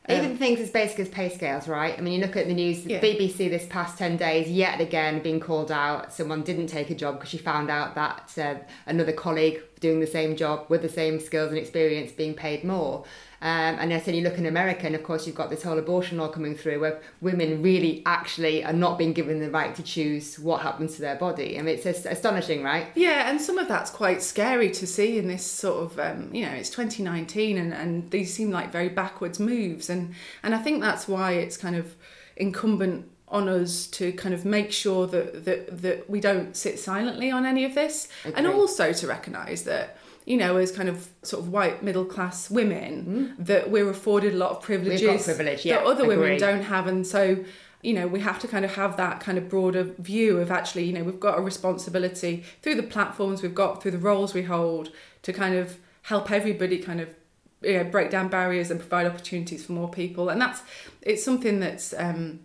Um, 0.10 0.18
Even 0.18 0.38
things 0.38 0.60
as 0.60 0.70
basic 0.70 1.00
as 1.00 1.08
pay 1.08 1.30
scales, 1.30 1.66
right? 1.66 1.98
I 1.98 2.02
mean, 2.02 2.16
you 2.16 2.20
look 2.20 2.36
at 2.36 2.48
the 2.48 2.54
news, 2.54 2.86
yeah. 2.86 3.00
BBC 3.00 3.50
this 3.50 3.66
past 3.68 3.98
10 3.98 4.18
days, 4.18 4.50
yet 4.50 4.82
again 4.82 5.24
being 5.24 5.40
called 5.40 5.72
out. 5.72 6.12
Someone 6.12 6.42
didn't 6.44 6.68
take 6.68 6.90
a 6.90 6.96
job 6.96 7.16
because 7.16 7.30
she 7.30 7.38
found 7.38 7.70
out 7.70 7.96
that 7.96 8.38
uh, 8.38 8.56
another 8.86 9.14
colleague 9.14 9.62
doing 9.84 10.00
the 10.00 10.08
same 10.08 10.36
job 10.36 10.66
with 10.70 10.82
the 10.82 10.90
same 10.90 11.20
skills 11.20 11.50
and 11.50 11.60
experience 11.60 12.12
being 12.12 12.34
paid 12.34 12.64
more. 12.64 13.04
Um, 13.42 13.76
and 13.78 13.92
then 13.92 14.16
you 14.16 14.22
look 14.22 14.38
in 14.38 14.46
America, 14.46 14.86
and 14.86 14.96
of 14.96 15.04
course, 15.04 15.28
you've 15.28 15.36
got 15.36 15.50
this 15.50 15.62
whole 15.62 15.78
abortion 15.78 16.18
law 16.18 16.30
coming 16.30 16.56
through 16.56 16.80
where 16.80 17.02
women 17.20 17.62
really 17.62 18.02
actually 18.06 18.64
are 18.64 18.72
not 18.72 18.98
being 18.98 19.12
given 19.12 19.42
the 19.42 19.52
right 19.52 19.76
to 19.76 19.84
choose 19.84 20.40
what 20.40 20.62
happens 20.62 20.96
to 20.96 21.02
their 21.02 21.18
body. 21.18 21.60
I 21.60 21.62
mean, 21.62 21.78
it's 21.78 22.06
astonishing, 22.06 22.64
right? 22.64 22.88
Yeah, 22.96 23.30
and 23.30 23.42
some 23.42 23.58
of 23.58 23.68
that's 23.68 23.92
quite 23.92 24.24
scary 24.24 24.72
to 24.72 24.88
see 24.88 25.18
in 25.18 25.28
this 25.28 25.46
sort 25.46 25.92
of, 25.92 26.00
um, 26.00 26.34
you 26.34 26.46
know, 26.46 26.54
it's 26.54 26.70
2019 26.70 27.58
and, 27.58 27.74
and 27.74 28.10
these 28.12 28.34
seem 28.34 28.50
like 28.50 28.72
very 28.72 28.88
backwards 28.88 29.42
moves. 29.42 29.90
And, 29.90 30.16
and 30.42 30.56
I 30.56 30.60
think 30.60 30.82
that's 30.82 31.10
why 31.10 31.34
it's 31.34 31.58
kind 31.58 31.76
of 31.76 31.96
incumbent 32.38 33.10
on 33.34 33.50
us 33.50 33.88
to 33.88 34.14
kind 34.14 34.34
of 34.34 34.46
make 34.46 34.72
sure 34.72 35.08
that 35.08 35.44
that, 35.44 35.82
that 35.82 36.10
we 36.10 36.22
don't 36.22 36.56
sit 36.56 36.80
silently 36.80 37.32
on 37.32 37.46
any 37.46 37.66
of 37.66 37.74
this 37.76 38.08
okay. 38.26 38.34
and 38.38 38.48
also 38.48 38.94
to 38.94 39.08
recognize 39.08 39.64
that 39.64 39.98
you 40.26 40.38
know, 40.38 40.56
as 40.56 40.72
kind 40.72 40.88
of 40.88 41.10
sort 41.22 41.44
of 41.44 41.52
white 41.52 41.84
middle 41.84 42.06
class 42.06 42.50
women, 42.50 43.36
mm. 43.38 43.46
that 43.46 43.70
we're 43.70 43.90
afforded 43.90 44.34
a 44.34 44.38
lot 44.38 44.52
of 44.52 44.62
privileges 44.62 45.26
privilege, 45.26 45.66
yeah, 45.66 45.80
that 45.80 45.86
other 45.86 46.04
agree. 46.04 46.16
women 46.16 46.40
don't 46.40 46.62
have. 46.62 46.88
And 46.88 47.06
so, 47.06 47.44
you 47.82 47.94
know, 47.94 48.08
we 48.08 48.22
have 48.22 48.40
to 48.40 48.48
kind 48.48 48.64
of 48.64 48.76
have 48.76 48.96
that 48.96 49.20
kind 49.20 49.38
of 49.38 49.50
broader 49.50 49.84
view 49.84 50.38
of 50.40 50.50
actually, 50.50 50.86
you 50.86 50.94
know, 50.94 51.04
we've 51.04 51.20
got 51.20 51.38
a 51.38 51.42
responsibility 51.42 52.46
through 52.62 52.76
the 52.76 52.84
platforms 52.84 53.42
we've 53.42 53.54
got, 53.54 53.82
through 53.82 53.92
the 53.92 53.98
roles 53.98 54.34
we 54.34 54.44
hold, 54.44 54.92
to 55.24 55.34
kind 55.34 55.56
of 55.56 55.78
help 56.04 56.32
everybody 56.32 56.78
kind 56.78 57.02
of 57.02 57.14
you 57.62 57.78
know, 57.78 57.84
break 57.84 58.10
down 58.10 58.30
barriers 58.30 58.72
and 58.72 58.80
provide 58.80 59.06
opportunities 59.06 59.66
for 59.66 59.74
more 59.74 59.90
people. 59.90 60.30
And 60.30 60.40
that's 60.40 60.62
it's 61.02 61.24
something 61.24 61.60
that's 61.60 61.94
um, 61.98 62.40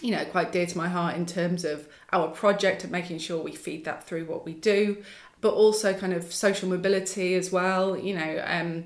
you 0.00 0.10
know 0.10 0.24
quite 0.26 0.52
dear 0.52 0.66
to 0.66 0.76
my 0.76 0.88
heart 0.88 1.16
in 1.16 1.26
terms 1.26 1.64
of 1.64 1.88
our 2.12 2.28
project 2.28 2.82
and 2.82 2.92
making 2.92 3.18
sure 3.18 3.42
we 3.42 3.52
feed 3.52 3.84
that 3.84 4.06
through 4.06 4.24
what 4.24 4.44
we 4.44 4.54
do 4.54 5.02
but 5.40 5.54
also 5.54 5.94
kind 5.94 6.12
of 6.12 6.32
social 6.32 6.68
mobility 6.68 7.34
as 7.34 7.50
well 7.50 7.96
you 7.96 8.14
know 8.14 8.42
um, 8.46 8.84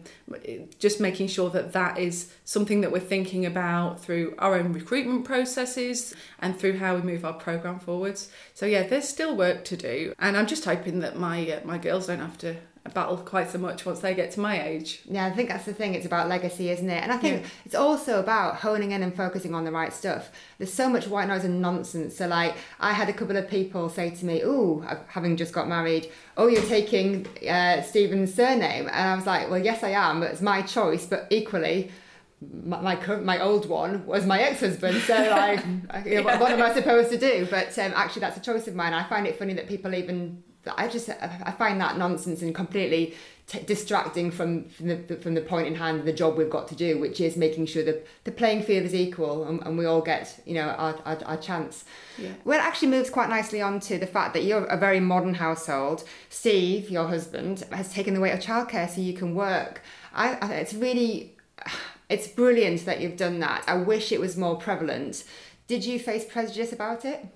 just 0.78 1.00
making 1.00 1.26
sure 1.26 1.50
that 1.50 1.72
that 1.72 1.98
is 1.98 2.32
something 2.44 2.80
that 2.80 2.92
we're 2.92 3.00
thinking 3.00 3.44
about 3.44 4.00
through 4.00 4.34
our 4.38 4.54
own 4.54 4.72
recruitment 4.72 5.24
processes 5.24 6.14
and 6.40 6.58
through 6.58 6.78
how 6.78 6.94
we 6.94 7.02
move 7.02 7.24
our 7.24 7.32
program 7.32 7.78
forwards. 7.78 8.30
So 8.54 8.66
yeah 8.66 8.86
there's 8.86 9.08
still 9.08 9.36
work 9.36 9.64
to 9.66 9.76
do 9.76 10.14
and 10.18 10.36
i'm 10.36 10.46
just 10.46 10.64
hoping 10.64 11.00
that 11.00 11.16
my 11.16 11.50
uh, 11.50 11.60
my 11.64 11.78
girls 11.78 12.06
don't 12.06 12.20
have 12.20 12.38
to 12.38 12.56
battle 12.90 13.16
quite 13.16 13.50
so 13.50 13.56
much 13.58 13.86
once 13.86 14.00
they 14.00 14.14
get 14.14 14.30
to 14.32 14.40
my 14.40 14.62
age. 14.62 15.00
Yeah, 15.10 15.24
I 15.24 15.30
think 15.30 15.48
that's 15.48 15.64
the 15.64 15.72
thing. 15.72 15.94
It's 15.94 16.04
about 16.04 16.28
legacy, 16.28 16.68
isn't 16.68 16.88
it? 16.90 17.02
And 17.02 17.10
I 17.10 17.16
think 17.16 17.40
Yeah. 17.42 17.48
it's 17.64 17.74
also 17.74 18.20
about 18.20 18.56
honing 18.56 18.92
in 18.92 19.02
and 19.02 19.14
focusing 19.16 19.54
on 19.54 19.64
the 19.64 19.72
right 19.72 19.92
stuff. 19.92 20.30
There's 20.58 20.72
so 20.72 20.90
much 20.90 21.08
white 21.08 21.26
noise 21.26 21.44
and 21.44 21.62
nonsense. 21.62 22.16
So, 22.16 22.26
like, 22.26 22.54
I 22.80 22.92
had 22.92 23.08
a 23.08 23.12
couple 23.14 23.36
of 23.38 23.48
people 23.48 23.88
say 23.88 24.10
to 24.10 24.24
me, 24.26 24.42
"Oh, 24.44 24.84
having 25.08 25.36
just 25.38 25.54
got 25.54 25.66
married, 25.66 26.10
oh, 26.36 26.46
you're 26.46 26.62
taking 26.62 27.26
uh, 27.48 27.80
Stephen's 27.80 28.34
surname," 28.34 28.88
and 28.92 29.08
I 29.10 29.16
was 29.16 29.24
like, 29.26 29.50
"Well, 29.50 29.64
yes, 29.64 29.82
I 29.82 29.90
am. 29.90 30.20
But 30.20 30.32
it's 30.32 30.42
my 30.42 30.60
choice. 30.62 31.06
But 31.06 31.26
equally." 31.30 31.90
My, 32.64 32.78
my 32.82 32.96
current- 32.96 33.24
my 33.24 33.40
old 33.40 33.66
one 33.70 34.04
was 34.04 34.26
my 34.26 34.38
ex-husband, 34.42 35.00
so 35.02 35.14
like, 35.30 35.64
you 36.04 36.16
know, 36.16 36.22
what, 36.24 36.38
what 36.40 36.52
am 36.52 36.60
I 36.60 36.74
supposed 36.74 37.08
to 37.10 37.16
do? 37.16 37.46
But 37.50 37.78
um, 37.78 37.92
actually, 37.96 38.20
that's 38.20 38.36
a 38.36 38.40
choice 38.40 38.68
of 38.68 38.74
mine. 38.74 38.92
I 38.92 39.04
find 39.04 39.26
it 39.26 39.38
funny 39.38 39.54
that 39.54 39.66
people 39.66 39.94
even 39.94 40.42
I 40.76 40.88
just 40.88 41.08
I 41.10 41.50
find 41.52 41.80
that 41.80 41.98
nonsense 41.98 42.42
and 42.42 42.54
completely 42.54 43.14
t- 43.46 43.60
distracting 43.60 44.30
from 44.30 44.64
from 44.64 44.88
the, 44.88 44.96
from 45.16 45.34
the 45.34 45.40
point 45.40 45.66
in 45.66 45.74
hand, 45.74 46.04
the 46.04 46.12
job 46.12 46.36
we've 46.36 46.50
got 46.50 46.68
to 46.68 46.74
do, 46.74 46.98
which 46.98 47.20
is 47.20 47.36
making 47.36 47.66
sure 47.66 47.84
that 47.84 48.06
the 48.24 48.32
playing 48.32 48.62
field 48.62 48.84
is 48.84 48.94
equal 48.94 49.44
and, 49.44 49.60
and 49.66 49.76
we 49.76 49.84
all 49.84 50.00
get 50.00 50.40
you 50.46 50.54
know 50.54 50.68
our, 50.68 50.98
our, 51.04 51.18
our 51.24 51.36
chance. 51.36 51.84
Yeah. 52.18 52.32
Well, 52.44 52.58
it 52.58 52.62
actually 52.62 52.88
moves 52.88 53.10
quite 53.10 53.28
nicely 53.28 53.60
on 53.60 53.80
to 53.80 53.98
the 53.98 54.06
fact 54.06 54.34
that 54.34 54.44
you're 54.44 54.64
a 54.64 54.76
very 54.76 55.00
modern 55.00 55.34
household. 55.34 56.04
Steve, 56.28 56.90
your 56.90 57.08
husband, 57.08 57.64
has 57.72 57.92
taken 57.92 58.14
the 58.14 58.20
weight 58.20 58.32
of 58.32 58.40
childcare 58.40 58.88
so 58.88 59.00
you 59.00 59.14
can 59.14 59.34
work. 59.34 59.82
I, 60.14 60.34
I 60.40 60.54
it's 60.54 60.74
really 60.74 61.36
it's 62.08 62.28
brilliant 62.28 62.84
that 62.84 63.00
you've 63.00 63.16
done 63.16 63.40
that. 63.40 63.64
I 63.66 63.76
wish 63.76 64.12
it 64.12 64.20
was 64.20 64.36
more 64.36 64.56
prevalent. 64.56 65.24
Did 65.66 65.84
you 65.84 65.98
face 65.98 66.24
prejudice 66.24 66.72
about 66.72 67.04
it? 67.04 67.26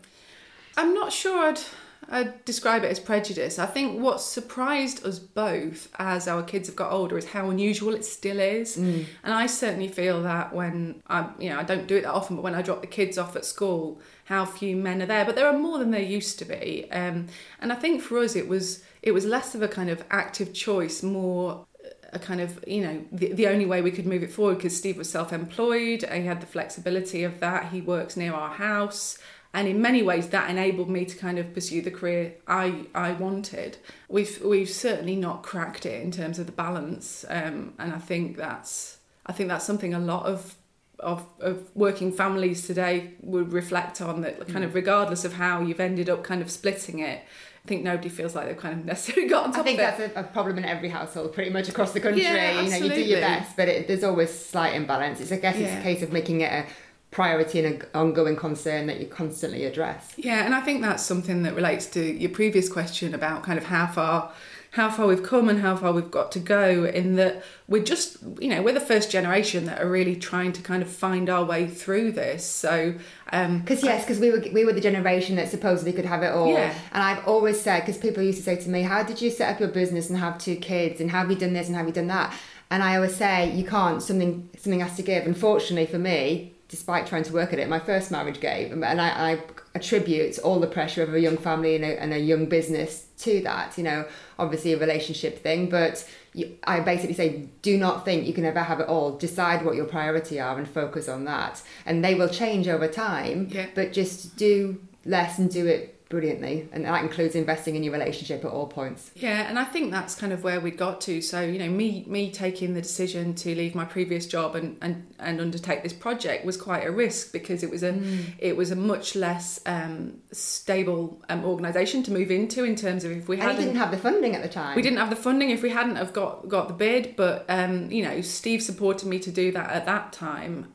I'm 0.77 0.95
not 0.95 1.13
sure 1.13 1.49
I'd, 1.49 1.61
I'd 2.11 2.45
describe 2.45 2.85
it 2.85 2.91
as 2.91 2.99
prejudice. 2.99 3.59
I 3.59 3.67
think 3.67 4.01
what 4.01 4.21
surprised 4.21 5.05
us 5.05 5.19
both 5.19 5.89
as 5.99 6.27
our 6.27 6.43
kids 6.43 6.69
have 6.69 6.77
got 6.77 6.91
older 6.91 7.19
is 7.19 7.27
how 7.27 7.51
unusual 7.51 7.95
it 7.95 8.05
still 8.05 8.41
is. 8.41 8.77
And 9.23 9.35
I 9.35 9.47
certainly 9.47 9.89
feel 9.89 10.23
that 10.23 10.55
when 10.55 11.03
I, 11.07 11.29
you 11.39 11.51
know, 11.51 11.59
I 11.59 11.65
don't 11.65 11.87
do 11.87 11.97
it 11.97 12.03
that 12.03 12.13
often, 12.13 12.37
but 12.37 12.43
when 12.43 12.55
I 12.55 12.63
drop 12.63 12.81
the 12.81 12.87
kids 12.87 13.19
off 13.19 13.37
at 13.37 13.45
school, 13.45 14.01
how 14.25 14.47
few 14.47 14.75
men 14.75 15.03
are 15.03 15.07
there. 15.07 15.25
But 15.25 15.37
there 15.37 15.47
are 15.47 15.59
more 15.59 15.79
than 15.79 15.91
there 15.91 16.01
used 16.01 16.39
to 16.39 16.45
be. 16.45 16.87
Um, 16.91 17.27
and 17.61 17.73
I 17.73 17.77
think 17.77 18.01
for 18.01 18.19
us, 18.19 18.35
it 18.37 18.49
was 18.49 18.83
it 19.03 19.13
was 19.13 19.25
less 19.25 19.55
of 19.55 19.63
a 19.63 19.69
kind 19.69 19.91
of 19.91 20.03
active 20.11 20.53
choice, 20.53 21.03
more 21.03 21.67
a 22.13 22.19
kind 22.19 22.41
of 22.41 22.65
you 22.67 22.81
know 22.81 23.05
the, 23.13 23.33
the 23.33 23.47
only 23.47 23.67
way 23.67 23.83
we 23.83 23.91
could 23.91 24.07
move 24.07 24.23
it 24.23 24.33
forward 24.33 24.57
because 24.57 24.77
Steve 24.77 24.97
was 24.97 25.11
self-employed 25.11 26.05
and 26.05 26.23
he 26.23 26.27
had 26.27 26.41
the 26.41 26.47
flexibility 26.47 27.23
of 27.23 27.41
that 27.41 27.71
he 27.71 27.81
works 27.81 28.17
near 28.17 28.33
our 28.33 28.55
house 28.55 29.19
and 29.55 29.67
in 29.67 29.81
many 29.81 30.03
ways 30.03 30.29
that 30.29 30.51
enabled 30.51 30.91
me 30.91 31.05
to 31.05 31.17
kind 31.17 31.39
of 31.39 31.55
pursue 31.55 31.83
the 31.83 31.91
career 31.91 32.35
I 32.47 32.87
I 32.95 33.13
wanted. 33.13 33.79
We've 34.09 34.41
we've 34.45 34.69
certainly 34.69 35.17
not 35.17 35.43
cracked 35.43 35.87
it 35.87 36.03
in 36.03 36.11
terms 36.11 36.39
of 36.39 36.47
the 36.47 36.53
balance 36.53 37.25
um, 37.29 37.75
and 37.79 37.93
I 37.93 37.99
think 37.99 38.37
that's 38.37 38.99
I 39.27 39.33
think 39.33 39.49
that's 39.49 39.65
something 39.65 39.95
a 39.95 39.99
lot 39.99 40.27
of 40.27 40.55
of, 41.01 41.25
of 41.39 41.71
working 41.77 42.11
families 42.13 42.67
today 42.67 43.13
would 43.21 43.53
reflect 43.53 44.01
on 44.01 44.23
that 44.23 44.49
kind 44.49 44.65
of 44.65 44.75
regardless 44.75 45.25
of 45.25 45.35
how 45.35 45.63
you've 45.63 45.79
ended 45.79 46.11
up 46.11 46.25
kind 46.25 46.43
of 46.43 46.51
splitting 46.51 46.99
it 46.99 47.23
I 47.65 47.69
think 47.69 47.85
nobody 47.85 48.09
feels 48.09 48.35
like 48.35 48.47
they've 48.47 48.57
kind 48.57 48.81
of 48.81 48.85
necessarily 48.93 49.29
got 49.29 49.45
on 49.45 49.53
top 49.53 49.61
I 49.61 49.65
think 49.65 49.79
that's 49.79 50.01
a, 50.01 50.21
a 50.21 50.25
problem 50.25 50.59
in 50.59 50.65
every 50.65 50.89
household, 50.89 51.35
pretty 51.35 51.51
much 51.51 51.69
across 51.69 51.93
the 51.93 52.01
country. 52.01 52.23
Yeah, 52.23 52.63
you 52.63 52.71
know, 52.71 52.77
you 52.77 52.89
do 52.89 53.03
your 53.03 53.21
best, 53.21 53.57
but 53.57 53.69
it, 53.69 53.87
there's 53.87 54.05
always 54.05 54.33
slight 54.33 54.75
imbalance. 54.75 55.21
It's 55.21 55.33
I 55.33 55.37
guess 55.37 55.57
it's 55.57 55.73
a 55.73 55.83
case 55.83 56.03
of 56.03 56.11
making 56.11 56.41
it 56.41 56.51
a 56.51 56.67
priority 57.11 57.65
and 57.65 57.83
an 57.83 57.89
ongoing 57.95 58.37
concern 58.37 58.87
that 58.87 59.01
you 59.01 59.07
constantly 59.07 59.65
address. 59.65 60.13
Yeah, 60.17 60.45
and 60.45 60.55
I 60.55 60.61
think 60.61 60.83
that's 60.83 61.03
something 61.03 61.43
that 61.45 61.55
relates 61.55 61.87
to 61.87 62.03
your 62.03 62.31
previous 62.31 62.69
question 62.69 63.15
about 63.15 63.43
kind 63.43 63.59
of 63.59 63.65
how 63.65 63.87
far 63.87 64.33
how 64.73 64.91
far 64.91 65.07
we've 65.07 65.23
come 65.23 65.49
and 65.49 65.61
how 65.61 65.75
far 65.75 65.93
we've 65.93 66.11
got 66.11 66.31
to 66.31 66.39
go 66.39 66.85
in 66.85 67.17
that 67.17 67.43
we're 67.69 67.83
just 67.83 68.19
you 68.39 68.49
know 68.49 68.61
we're 68.63 68.75
the 68.75 68.81
first 68.81 69.11
generation 69.11 69.65
that 69.65 69.81
are 69.81 69.89
really 69.89 70.15
trying 70.15 70.53
to 70.53 70.61
kind 70.61 70.83
of 70.83 70.89
find 70.89 71.31
our 71.31 71.43
way 71.43 71.67
through 71.67 72.13
this 72.13 72.45
so 72.45 72.95
um 73.33 73.61
Because 73.61 73.83
yes, 73.83 74.05
because 74.05 74.21
we 74.21 74.31
were 74.31 74.45
we 74.53 74.67
were 74.67 74.75
the 74.75 74.81
generation 74.81 75.37
that 75.37 75.49
supposedly 75.49 75.93
could 75.93 76.05
have 76.05 76.23
it 76.23 76.33
all. 76.33 76.53
Yeah. 76.53 76.75
And 76.93 77.03
I've 77.03 77.27
always 77.27 77.59
said 77.61 77.81
because 77.81 77.97
people 77.97 78.23
used 78.23 78.39
to 78.39 78.45
say 78.45 78.57
to 78.57 78.69
me, 78.69 78.83
"How 78.83 79.03
did 79.03 79.21
you 79.23 79.31
set 79.31 79.53
up 79.55 79.61
your 79.61 79.71
business 79.71 80.11
and 80.11 80.19
have 80.19 80.39
two 80.39 80.57
kids? 80.57 81.01
And 81.01 81.11
have 81.11 81.31
you 81.31 81.37
done 81.37 81.55
this 81.55 81.69
and 81.69 81.77
have 81.77 81.87
you 81.87 81.93
done 81.93 82.09
that?" 82.09 82.35
And 82.71 82.83
I 82.83 82.97
always 82.97 83.17
say, 83.17 83.51
"You 83.51 83.65
can't. 83.65 84.03
Something 84.03 84.51
something 84.59 84.81
has 84.81 84.97
to 84.97 85.03
give." 85.03 85.27
Unfortunately 85.27 85.87
for 85.87 85.99
me, 85.99 86.55
despite 86.69 87.07
trying 87.07 87.23
to 87.25 87.33
work 87.33 87.53
at 87.53 87.59
it, 87.59 87.69
my 87.69 87.79
first 87.79 88.11
marriage 88.11 88.41
gave, 88.41 88.73
and 88.73 88.85
I, 88.85 89.33
I 89.33 89.43
attribute 89.75 90.39
all 90.41 90.61
the 90.61 90.67
pressure 90.67 91.03
of 91.03 91.15
a 91.15 91.21
young 91.21 91.37
family 91.37 91.75
and 91.77 91.85
a, 91.85 92.01
and 92.03 92.13
a 92.13 92.19
young 92.19 92.47
business 92.47 93.07
to 93.19 93.41
that. 93.43 93.77
You 93.79 93.85
know, 93.85 94.05
obviously 94.39 94.73
a 94.73 94.79
relationship 94.79 95.43
thing, 95.43 95.69
but. 95.69 96.09
You, 96.35 96.57
I 96.65 96.81
basically 96.81 97.15
say, 97.15 97.49
do 97.63 97.79
not 97.79 98.05
think 98.05 98.27
you 98.27 98.35
can 98.35 98.45
ever 98.45 98.61
have 98.61 98.81
it 98.81 98.87
all. 98.87 99.17
Decide 99.17 99.65
what 99.65 99.75
your 99.77 99.87
priority 99.87 100.39
are 100.39 100.59
and 100.59 100.69
focus 100.69 101.09
on 101.09 101.25
that. 101.25 101.63
And 101.87 102.05
they 102.05 102.15
will 102.15 102.29
change 102.29 102.69
over 102.69 102.87
time 102.87 103.49
Yeah. 103.51 103.67
but 103.75 103.95
just 103.95 104.37
do 104.37 104.79
less 105.07 105.39
and 105.39 105.51
do 105.51 105.67
it 105.67 105.98
brilliantly 106.09 106.69
and 106.73 106.85
that 106.85 107.03
includes 107.03 107.35
investing 107.35 107.77
in 107.77 107.83
your 107.83 107.93
relationship 107.93 108.45
at 108.45 108.51
all 108.51 108.67
points 108.67 109.11
Yeah, 109.15 109.49
and 109.49 109.59
I 109.59 109.65
think 109.65 109.91
that's 109.91 110.15
kind 110.15 110.33
of 110.33 110.43
where 110.43 110.61
we 110.61 110.71
got 110.71 111.01
to. 111.03 111.21
So, 111.21 111.41
you 111.41 111.59
know, 111.59 111.69
me 111.69 112.05
me 112.07 112.31
taking 112.31 112.75
the 112.75 112.81
decision 112.81 113.35
to 113.35 113.55
leave 113.55 113.75
my 113.75 113.85
previous 113.85 114.27
job 114.27 114.55
and, 114.55 114.79
and, 114.81 115.15
and 115.19 115.41
undertake 115.41 115.83
this 115.83 115.93
project 115.93 116.45
was 116.45 116.57
quite 116.57 116.87
a 116.87 116.91
risk 116.91 117.33
because 117.33 117.63
it 117.63 117.71
was 117.71 117.83
a 117.83 118.01
it 118.39 118.57
was 118.57 118.71
a 118.71 118.77
much 118.77 119.15
less 119.15 119.61
um, 119.67 120.19
stable 120.33 121.23
um, 121.29 121.45
organisation 121.45 122.03
to 122.05 122.13
move 122.13 122.31
into 122.31 122.65
in 122.65 122.77
terms 122.77 123.05
of 123.05 123.13
if 123.13 123.29
we 123.29 123.37
hadn't 123.37 123.57
didn't 123.59 123.77
have 123.77 123.91
the 123.91 123.99
funding 123.99 124.35
at 124.35 124.43
the 124.43 124.49
time 124.49 124.77
we 124.77 124.83
didn't 124.83 124.99
have 124.99 125.11
the 125.11 125.17
funding 125.17 125.51
if 125.51 125.63
we 125.63 125.71
hadn't 125.71 125.97
have 125.97 126.13
got 126.13 126.49
got 126.49 126.69
the 126.69 126.75
bid, 126.75 127.17
but 127.17 127.45
um, 127.49 127.91
you 127.91 128.03
know, 128.03 128.21
Steve 128.21 128.63
supported 128.63 129.09
me 129.09 129.19
to 129.19 129.31
do 129.31 129.53
that 129.53 129.71
at 129.71 129.87
that 129.87 130.13
time. 130.13 130.69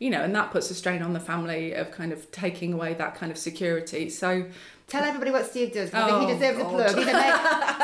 You 0.00 0.10
know, 0.10 0.22
and 0.22 0.34
that 0.34 0.50
puts 0.50 0.68
a 0.70 0.74
strain 0.74 1.02
on 1.02 1.12
the 1.12 1.20
family 1.20 1.72
of 1.74 1.90
kind 1.92 2.10
of 2.12 2.28
taking 2.32 2.72
away 2.72 2.94
that 2.94 3.14
kind 3.14 3.30
of 3.30 3.38
security. 3.38 4.08
So 4.10 4.46
tell 4.88 5.04
everybody 5.04 5.30
what 5.30 5.46
steve 5.46 5.72
does 5.72 5.94
I 5.94 6.04
think 6.04 6.18
he 6.22 6.26
Oh, 6.26 6.36
deserves 6.36 6.58
a 6.58 6.64
plug 6.64 6.96
He's 6.96 7.06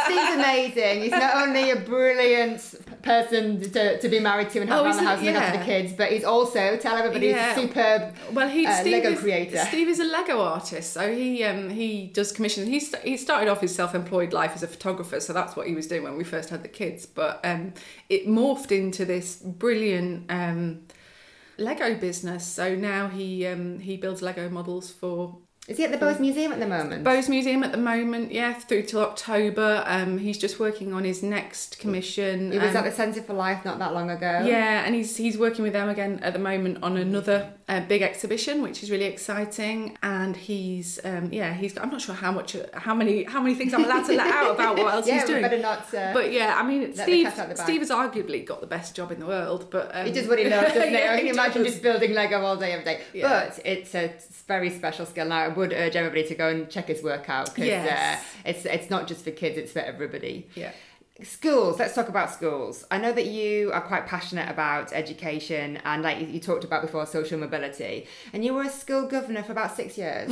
steve's 0.07 0.35
amazing 0.35 1.03
he's 1.03 1.13
not 1.13 1.37
only 1.47 1.71
a 1.71 1.77
brilliant 1.77 2.75
person 3.03 3.61
to, 3.61 4.01
to 4.01 4.09
be 4.09 4.19
married 4.19 4.51
to 4.51 4.61
and 4.61 4.69
have 4.69 4.81
Oh, 4.81 4.85
around 4.87 4.97
the 4.97 5.03
house 5.05 5.19
and 5.19 5.27
look 5.29 5.37
after 5.37 5.59
the 5.61 5.65
kids 5.65 5.93
but 5.93 6.11
he's 6.11 6.25
also 6.25 6.77
tell 6.77 6.97
everybody 6.97 7.29
Yeah. 7.29 7.55
he's 7.55 7.65
a 7.65 7.69
superb 7.69 8.15
Well, 8.33 8.49
he 8.49 8.67
uh, 8.67 8.75
Steve 8.81 8.93
Lego 9.05 9.11
is, 9.13 9.21
creator. 9.21 9.59
Steve 9.59 9.89
is 9.89 10.01
a 10.01 10.05
Lego 10.05 10.41
artist, 10.41 10.93
so 10.93 11.15
he 11.15 11.45
um, 11.45 11.71
he 11.71 12.09
does 12.09 12.33
commissions. 12.33 12.67
He 12.67 12.81
st- 12.81 13.05
he 13.05 13.17
started 13.17 13.49
off 13.49 13.61
his 13.61 13.73
self-employed 13.75 14.33
life 14.33 14.53
as 14.57 14.65
a 14.65 14.67
photographer, 14.67 15.21
so 15.21 15.33
that's 15.33 15.55
what 15.55 15.69
he 15.69 15.75
was 15.77 15.87
doing 15.87 16.03
when 16.03 16.17
we 16.17 16.25
first 16.25 16.51
had 16.51 16.63
the 16.65 16.69
kids. 16.69 17.07
But 17.07 17.41
um, 17.45 17.73
it 18.09 18.27
morphed 18.27 18.73
into 18.73 19.05
this 19.05 19.37
brilliant 19.37 20.25
um, 20.29 20.81
Lego 21.59 21.95
business. 21.95 22.47
So 22.47 22.75
now 22.75 23.09
he 23.09 23.47
um, 23.47 23.79
he 23.81 23.97
builds 23.97 24.23
Lego 24.23 24.49
models 24.49 24.91
for 24.91 25.39
is 25.69 25.79
he 25.79 25.85
at 25.85 25.91
the 25.91 25.99
Bowes 25.99 26.21
Museum 26.21 26.53
at 26.53 26.61
the 26.61 26.67
moment 26.67 27.03
Bowes 27.03 27.29
Museum 27.29 27.65
at 27.65 27.73
the 27.73 27.79
moment. 27.79 28.31
Yeah, 28.31 28.55
through 28.55 28.83
till 28.83 29.01
October. 29.01 29.83
Um, 29.87 30.19
he's 30.19 30.39
just 30.39 30.61
working 30.61 30.93
on 30.93 31.05
his 31.05 31.23
next 31.23 31.79
commission. 31.81 32.53
he 32.53 32.59
was 32.59 32.71
um, 32.71 32.77
at 32.79 32.85
the 32.85 32.93
Centre 32.93 33.23
for 33.23 33.35
Life 33.35 33.65
not 33.65 33.79
that 33.81 33.93
long 33.93 34.11
ago 34.11 34.45
Yeah, 34.45 34.85
and 34.85 34.95
he's 34.95 35.17
he's 35.17 35.37
working 35.37 35.65
with 35.65 35.73
them 35.73 35.89
again 35.89 36.21
at 36.23 36.33
the 36.33 36.39
moment 36.39 36.83
on 36.83 36.97
another 36.97 37.55
uh, 37.69 37.81
big 37.81 38.01
exhibition, 38.01 38.63
which 38.63 38.83
is 38.85 38.91
really 38.93 39.07
exciting. 39.07 39.99
And 40.03 40.37
he's 40.37 41.01
um, 41.05 41.33
yeah, 41.33 41.53
he's 41.53 41.77
I'm 41.77 41.91
not 41.91 42.01
sure 42.01 42.15
how 42.15 42.31
much 42.31 42.57
how 42.75 42.95
many 42.95 43.25
how 43.25 43.41
many 43.43 43.55
things 43.57 43.75
I'm 43.75 43.85
allowed 43.85 44.07
to 44.07 44.13
let 44.17 44.29
out 44.29 44.55
about 44.55 44.77
what 44.79 44.95
else 44.95 45.07
yeah 45.09 45.15
he's 45.21 45.25
doing. 45.25 45.43
better 45.43 45.59
not 45.59 45.93
uh, 45.93 46.13
But 46.13 46.33
yeah, 46.33 46.55
I 46.57 46.63
mean, 46.67 46.95
Steve 46.95 47.27
cat 47.27 47.39
out 47.41 47.49
the 47.49 47.55
bag. 47.57 47.65
Steve 47.65 47.81
has 47.81 47.91
arguably 47.91 48.45
got 48.47 48.61
the 48.61 48.67
best 48.69 48.95
job 48.95 49.11
in 49.11 49.19
the 49.19 49.27
world. 49.27 49.69
But 49.71 49.91
um, 49.95 50.07
He 50.07 50.13
does 50.13 50.29
what 50.29 50.39
he 50.39 50.49
loves, 50.49 50.75
doesn't 50.75 50.93
yeah, 50.93 51.13
he? 51.13 51.17
I 51.17 51.21
can 51.21 51.27
imagine 51.29 51.65
just 51.65 51.83
building 51.83 52.13
Lego 52.15 52.41
all 52.43 52.57
day, 52.57 52.73
every 52.73 52.85
day. 52.85 53.01
Yeah. 53.13 53.29
But 53.51 53.61
it's 53.67 53.95
a 53.95 54.13
very 54.47 54.71
special 54.71 55.05
skill. 55.07 55.27
Now, 55.27 55.39
I 55.39 55.49
would 55.49 55.73
urge 55.73 55.97
everybody 55.97 56.23
to 56.29 56.35
go 56.37 56.49
and 56.49 56.71
check 56.71 56.87
his 56.87 57.03
work 57.03 57.29
out 57.29 57.47
because 57.47 57.67
Yes. 57.67 58.21
uh, 58.21 58.49
it's 58.51 58.65
it's 58.65 58.91
not 58.91 59.09
just 59.09 59.25
for 59.25 59.33
kids; 59.33 59.59
it's 59.59 59.73
for 59.73 59.81
everybody. 59.81 60.47
Yeah. 60.55 60.71
Schools. 61.23 61.79
Let's 61.79 61.95
talk 61.95 62.11
about 62.11 62.31
schools. 62.31 62.85
I 62.91 62.99
know 62.99 63.11
that 63.11 63.25
you 63.25 63.73
are 63.73 63.81
quite 63.81 64.07
passionate 64.07 64.51
about 64.51 64.93
education, 64.93 65.79
and 65.85 66.03
like 66.03 66.29
you, 66.29 66.39
talked 66.41 66.63
about 66.63 66.83
before, 66.83 67.07
social 67.07 67.39
mobility. 67.39 68.07
And 68.35 68.45
you 68.45 68.53
were 68.53 68.65
a 68.65 68.69
school 68.69 69.07
governor 69.07 69.43
for 69.43 69.53
about 69.53 69.75
six 69.75 69.97
years. 69.97 70.31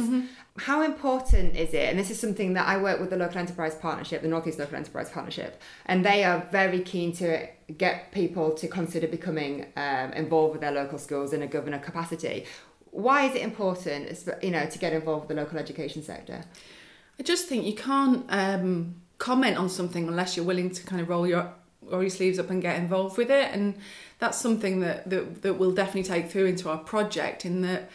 How 0.59 0.83
important 0.83 1.57
is 1.57 1.73
it? 1.73 1.89
And 1.89 1.99
this 1.99 2.11
is 2.11 2.21
something 2.21 2.53
that 2.53 2.69
I 2.69 2.77
work 2.77 3.01
with 3.01 3.09
the 3.09 3.17
local 3.17 3.39
enterprise 3.39 3.75
partnership, 3.75 4.21
the 4.21 4.29
Northeast 4.29 4.59
Local 4.59 4.77
Enterprise 4.77 5.09
Partnership, 5.09 5.63
and 5.87 6.05
they 6.05 6.23
are 6.23 6.47
very 6.53 6.81
keen 6.81 7.13
to 7.15 7.49
get 7.79 8.13
people 8.13 8.53
to 8.53 8.69
consider 8.69 9.09
becoming 9.09 9.67
um, 9.77 10.13
involved 10.13 10.53
with 10.53 10.61
their 10.61 10.73
local 10.73 10.99
schools 10.99 11.33
in 11.33 11.41
a 11.41 11.47
governor 11.47 11.79
capacity. 11.79 12.45
Why 12.91 13.25
is 13.25 13.35
it 13.35 13.43
important, 13.43 14.23
you 14.43 14.51
know, 14.51 14.67
to 14.67 14.79
get 14.79 14.93
involved 14.93 15.29
with 15.29 15.37
the 15.37 15.43
local 15.43 15.59
education 15.59 16.03
sector? 16.03 16.45
I 17.19 17.23
just 17.23 17.49
think 17.49 17.65
you 17.65 17.75
can't 17.75 18.25
um, 18.29 18.97
comment 19.25 19.57
on 19.57 19.71
something 19.71 20.07
unless 20.07 20.37
you're 20.37 20.45
willing 20.45 20.71
to 20.71 20.83
kind 20.85 21.01
of 21.01 21.09
roll 21.09 21.27
your 21.27 21.51
roll 21.81 22.03
your 22.03 22.11
sleeves 22.11 22.39
up 22.39 22.51
and 22.51 22.61
get 22.61 22.79
involved 22.79 23.17
with 23.17 23.31
it, 23.31 23.49
and 23.55 23.75
that's 24.19 24.39
something 24.39 24.81
that 24.81 25.09
that, 25.09 25.41
that 25.41 25.55
we'll 25.55 25.73
definitely 25.73 26.03
take 26.03 26.31
through 26.31 26.45
into 26.45 26.69
our 26.69 26.77
project. 26.77 27.47
In 27.47 27.63
that, 27.63 27.91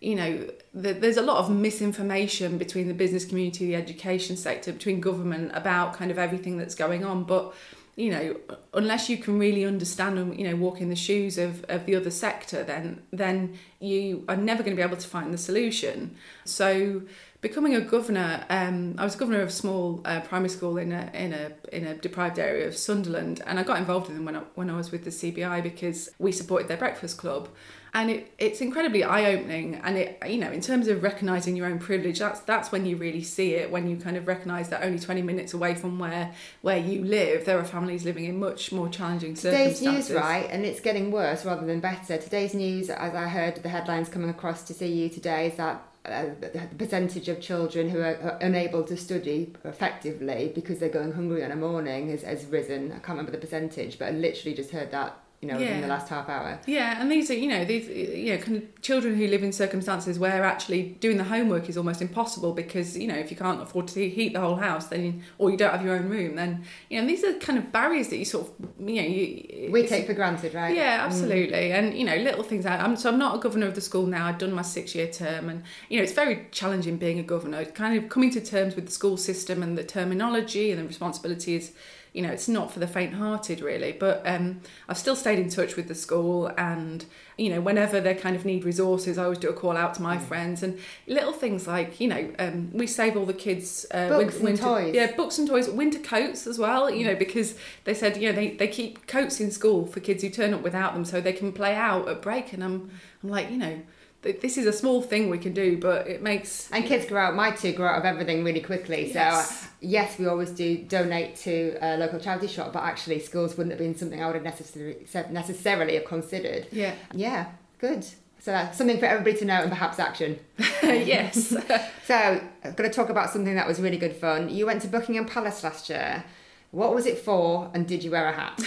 you 0.00 0.14
know, 0.14 0.48
the, 0.72 0.94
there's 0.94 1.18
a 1.18 1.22
lot 1.30 1.36
of 1.38 1.50
misinformation 1.50 2.56
between 2.56 2.88
the 2.88 2.94
business 2.94 3.26
community, 3.26 3.66
the 3.66 3.76
education 3.76 4.34
sector, 4.34 4.72
between 4.72 4.98
government 4.98 5.50
about 5.54 5.92
kind 5.92 6.10
of 6.10 6.18
everything 6.18 6.56
that's 6.56 6.74
going 6.74 7.04
on. 7.04 7.24
But 7.24 7.52
you 7.94 8.10
know, 8.10 8.36
unless 8.72 9.10
you 9.10 9.18
can 9.18 9.38
really 9.38 9.66
understand 9.66 10.18
and 10.18 10.38
you 10.38 10.48
know 10.48 10.56
walk 10.56 10.80
in 10.80 10.88
the 10.88 10.96
shoes 10.96 11.36
of, 11.36 11.66
of 11.68 11.84
the 11.84 11.94
other 11.94 12.10
sector, 12.10 12.62
then 12.64 13.02
then 13.12 13.58
you 13.78 14.24
are 14.26 14.36
never 14.36 14.62
going 14.62 14.74
to 14.74 14.80
be 14.82 14.88
able 14.90 15.02
to 15.06 15.08
find 15.16 15.34
the 15.34 15.42
solution. 15.50 16.16
So 16.46 17.02
becoming 17.42 17.74
a 17.74 17.80
governor, 17.80 18.46
um, 18.48 18.94
I 18.96 19.04
was 19.04 19.14
governor 19.16 19.42
of 19.42 19.48
a 19.48 19.52
small 19.52 20.00
uh, 20.06 20.20
primary 20.20 20.48
school 20.48 20.78
in 20.78 20.92
a 20.92 21.10
in 21.12 21.34
a 21.34 21.52
in 21.70 21.86
a 21.86 21.94
deprived 21.94 22.38
area 22.38 22.66
of 22.66 22.76
Sunderland, 22.76 23.42
and 23.46 23.58
I 23.58 23.64
got 23.64 23.78
involved 23.78 24.08
in 24.08 24.14
them 24.14 24.24
when 24.24 24.36
I, 24.36 24.42
when 24.54 24.70
I 24.70 24.76
was 24.76 24.90
with 24.90 25.04
the 25.04 25.10
CBI 25.10 25.62
because 25.62 26.08
we 26.18 26.32
supported 26.32 26.68
their 26.68 26.78
breakfast 26.78 27.18
club, 27.18 27.48
and 27.92 28.10
it, 28.10 28.32
it's 28.38 28.60
incredibly 28.60 29.04
eye-opening 29.04 29.74
and 29.74 29.98
it 29.98 30.18
you 30.26 30.38
know 30.38 30.50
in 30.50 30.60
terms 30.60 30.88
of 30.88 31.02
recognizing 31.02 31.54
your 31.54 31.66
own 31.66 31.78
privilege 31.78 32.20
that's 32.20 32.40
that's 32.40 32.72
when 32.72 32.86
you 32.86 32.96
really 32.96 33.22
see 33.22 33.54
it 33.54 33.70
when 33.70 33.88
you 33.88 33.96
kind 33.96 34.16
of 34.16 34.26
recognize 34.26 34.70
that 34.70 34.82
only 34.82 34.98
20 34.98 35.20
minutes 35.20 35.52
away 35.52 35.74
from 35.74 35.98
where 35.98 36.32
where 36.62 36.78
you 36.78 37.04
live 37.04 37.44
there 37.44 37.58
are 37.58 37.64
families 37.64 38.04
living 38.04 38.24
in 38.24 38.38
much 38.38 38.72
more 38.72 38.88
challenging 38.88 39.34
today's 39.34 39.78
circumstances. 39.78 40.10
news 40.10 40.18
right 40.18 40.48
and 40.50 40.64
it's 40.64 40.80
getting 40.80 41.10
worse 41.10 41.44
rather 41.44 41.66
than 41.66 41.80
better. 41.80 42.16
Today's 42.16 42.54
news 42.54 42.88
as 42.88 43.14
i 43.14 43.28
heard 43.28 43.56
the 43.56 43.68
headlines 43.68 44.08
coming 44.08 44.30
across 44.30 44.62
to 44.64 44.72
see 44.72 44.90
you 44.90 45.08
today 45.10 45.48
is 45.48 45.56
that 45.56 45.82
uh, 46.04 46.24
the 46.40 46.68
percentage 46.76 47.28
of 47.28 47.40
children 47.40 47.88
who 47.88 48.00
are, 48.00 48.16
are, 48.16 48.38
unable 48.40 48.82
to 48.82 48.96
study 48.96 49.52
effectively 49.64 50.50
because 50.52 50.80
they're 50.80 50.88
going 50.88 51.12
hungry 51.12 51.44
on 51.44 51.52
a 51.52 51.56
morning 51.56 52.10
has, 52.10 52.22
has 52.22 52.44
risen. 52.46 52.90
I 52.90 52.96
can't 52.96 53.10
remember 53.10 53.30
the 53.30 53.38
percentage, 53.38 53.98
but 54.00 54.08
I 54.08 54.10
literally 54.10 54.56
just 54.56 54.72
heard 54.72 54.90
that 54.90 55.16
you 55.42 55.48
know, 55.48 55.58
yeah. 55.58 55.74
in 55.74 55.80
the 55.80 55.88
last 55.88 56.08
half 56.08 56.28
hour. 56.28 56.60
Yeah, 56.66 57.00
and 57.00 57.10
these 57.10 57.28
are, 57.28 57.34
you 57.34 57.48
know, 57.48 57.64
these, 57.64 57.88
you 57.88 58.32
know, 58.32 58.40
kind 58.40 58.58
of 58.58 58.80
children 58.80 59.16
who 59.16 59.26
live 59.26 59.42
in 59.42 59.50
circumstances 59.50 60.16
where 60.16 60.44
actually 60.44 60.96
doing 61.00 61.16
the 61.18 61.24
homework 61.24 61.68
is 61.68 61.76
almost 61.76 62.00
impossible 62.00 62.52
because, 62.52 62.96
you 62.96 63.08
know, 63.08 63.16
if 63.16 63.28
you 63.28 63.36
can't 63.36 63.60
afford 63.60 63.88
to 63.88 64.08
heat 64.08 64.34
the 64.34 64.40
whole 64.40 64.54
house, 64.54 64.86
then, 64.86 65.24
or 65.38 65.50
you 65.50 65.56
don't 65.56 65.72
have 65.72 65.84
your 65.84 65.96
own 65.96 66.08
room, 66.08 66.36
then, 66.36 66.64
you 66.88 67.00
know, 67.00 67.08
these 67.08 67.24
are 67.24 67.32
kind 67.40 67.58
of 67.58 67.72
barriers 67.72 68.06
that 68.08 68.18
you 68.18 68.24
sort 68.24 68.46
of, 68.46 68.88
you 68.88 69.02
know, 69.02 69.08
you, 69.08 69.68
we 69.72 69.84
take 69.84 70.06
for 70.06 70.14
granted, 70.14 70.54
right? 70.54 70.76
Yeah, 70.76 71.00
mm. 71.00 71.06
absolutely. 71.06 71.70
Mm. 71.70 71.78
And, 71.78 71.98
you 71.98 72.04
know, 72.04 72.14
little 72.14 72.44
things. 72.44 72.64
I'm, 72.64 72.94
so 72.94 73.10
I'm 73.10 73.18
not 73.18 73.34
a 73.34 73.38
governor 73.40 73.66
of 73.66 73.74
the 73.74 73.80
school 73.80 74.06
now. 74.06 74.28
I've 74.28 74.38
done 74.38 74.52
my 74.52 74.62
six 74.62 74.94
year 74.94 75.08
term, 75.08 75.48
and, 75.48 75.64
you 75.88 75.96
know, 75.96 76.04
it's 76.04 76.12
very 76.12 76.46
challenging 76.52 76.98
being 76.98 77.18
a 77.18 77.24
governor, 77.24 77.64
kind 77.64 77.98
of 77.98 78.08
coming 78.08 78.30
to 78.30 78.40
terms 78.40 78.76
with 78.76 78.86
the 78.86 78.92
school 78.92 79.16
system 79.16 79.60
and 79.64 79.76
the 79.76 79.82
terminology 79.82 80.70
and 80.70 80.80
the 80.80 80.86
responsibilities 80.86 81.72
you 82.12 82.20
know, 82.20 82.28
it's 82.28 82.48
not 82.48 82.70
for 82.70 82.78
the 82.78 82.86
faint-hearted 82.86 83.62
really. 83.62 83.92
But 83.92 84.22
um, 84.26 84.60
I've 84.88 84.98
still 84.98 85.16
stayed 85.16 85.38
in 85.38 85.48
touch 85.48 85.76
with 85.76 85.88
the 85.88 85.94
school, 85.94 86.48
and 86.58 87.04
you 87.38 87.48
know, 87.50 87.60
whenever 87.60 88.00
they 88.00 88.14
kind 88.14 88.36
of 88.36 88.44
need 88.44 88.64
resources, 88.64 89.16
I 89.16 89.24
always 89.24 89.38
do 89.38 89.48
a 89.48 89.54
call 89.54 89.76
out 89.76 89.94
to 89.94 90.02
my 90.02 90.18
mm. 90.18 90.22
friends 90.22 90.62
and 90.62 90.78
little 91.06 91.32
things 91.32 91.66
like 91.66 92.00
you 92.00 92.08
know, 92.08 92.32
um, 92.38 92.70
we 92.72 92.86
save 92.86 93.16
all 93.16 93.24
the 93.24 93.32
kids 93.32 93.86
uh, 93.92 94.08
books 94.08 94.38
winter, 94.38 94.48
and 94.48 94.58
toys. 94.60 94.94
Yeah, 94.94 95.16
books 95.16 95.38
and 95.38 95.48
toys, 95.48 95.68
winter 95.70 96.00
coats 96.00 96.46
as 96.46 96.58
well. 96.58 96.90
You 96.90 97.06
know, 97.06 97.14
because 97.14 97.56
they 97.84 97.94
said 97.94 98.16
you 98.18 98.28
know 98.28 98.34
they, 98.34 98.56
they 98.56 98.68
keep 98.68 99.06
coats 99.06 99.40
in 99.40 99.50
school 99.50 99.86
for 99.86 100.00
kids 100.00 100.22
who 100.22 100.28
turn 100.28 100.52
up 100.52 100.62
without 100.62 100.92
them, 100.92 101.04
so 101.04 101.20
they 101.20 101.32
can 101.32 101.52
play 101.52 101.74
out 101.74 102.08
at 102.08 102.20
break. 102.20 102.52
And 102.52 102.62
I'm 102.62 102.90
I'm 103.22 103.30
like 103.30 103.50
you 103.50 103.58
know 103.58 103.80
this 104.22 104.56
is 104.56 104.66
a 104.66 104.72
small 104.72 105.02
thing 105.02 105.30
we 105.30 105.38
can 105.38 105.52
do, 105.52 105.78
but 105.78 106.06
it 106.06 106.22
makes 106.22 106.70
and 106.70 106.84
kids 106.84 107.06
grow 107.06 107.22
out. 107.22 107.34
My 107.34 107.50
two 107.50 107.72
grow 107.72 107.88
out 107.88 107.98
of 107.98 108.04
everything 108.04 108.44
really 108.44 108.60
quickly. 108.60 109.10
Uh, 109.10 109.14
yes. 109.14 109.60
So 109.60 109.68
yes, 109.80 110.18
we 110.18 110.26
always 110.26 110.50
do 110.50 110.78
donate 110.78 111.36
to 111.36 111.76
a 111.80 111.96
local 111.96 112.20
charity 112.20 112.46
shop, 112.46 112.72
but 112.72 112.84
actually 112.84 113.18
schools 113.18 113.56
wouldn't 113.56 113.72
have 113.72 113.80
been 113.80 113.96
something 113.96 114.22
I 114.22 114.26
would 114.26 114.36
have 114.36 114.44
necessarily 114.44 115.06
necessarily 115.30 115.94
have 115.94 116.04
considered. 116.04 116.68
Yeah, 116.70 116.94
yeah, 117.12 117.46
good. 117.78 118.04
So 118.42 118.50
that's 118.50 118.76
something 118.76 118.98
for 118.98 119.06
everybody 119.06 119.36
to 119.38 119.44
know 119.44 119.62
and 119.62 119.70
perhaps 119.70 120.00
action. 120.00 120.38
yes. 120.82 121.48
so 122.04 122.14
I'm 122.16 122.72
going 122.74 122.90
to 122.90 122.94
talk 122.94 123.08
about 123.08 123.30
something 123.30 123.54
that 123.54 123.68
was 123.68 123.80
really 123.80 123.98
good 123.98 124.16
fun. 124.16 124.48
You 124.48 124.66
went 124.66 124.82
to 124.82 124.88
Buckingham 124.88 125.26
Palace 125.26 125.62
last 125.62 125.88
year. 125.88 126.24
What 126.72 126.94
was 126.94 127.04
it 127.04 127.18
for, 127.18 127.70
and 127.74 127.86
did 127.86 128.02
you 128.02 128.10
wear 128.10 128.26
a 128.26 128.32
hat? 128.32 128.58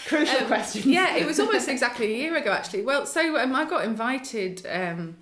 Crucial 0.06 0.40
um, 0.40 0.46
question. 0.46 0.90
Yeah, 0.90 1.16
it 1.16 1.26
was 1.26 1.38
almost 1.38 1.68
exactly 1.76 2.06
a 2.06 2.16
year 2.16 2.34
ago, 2.34 2.50
actually. 2.50 2.82
Well, 2.82 3.04
so 3.04 3.36
um, 3.36 3.54
I 3.54 3.66
got 3.66 3.84
invited, 3.84 4.66
um, 4.66 5.18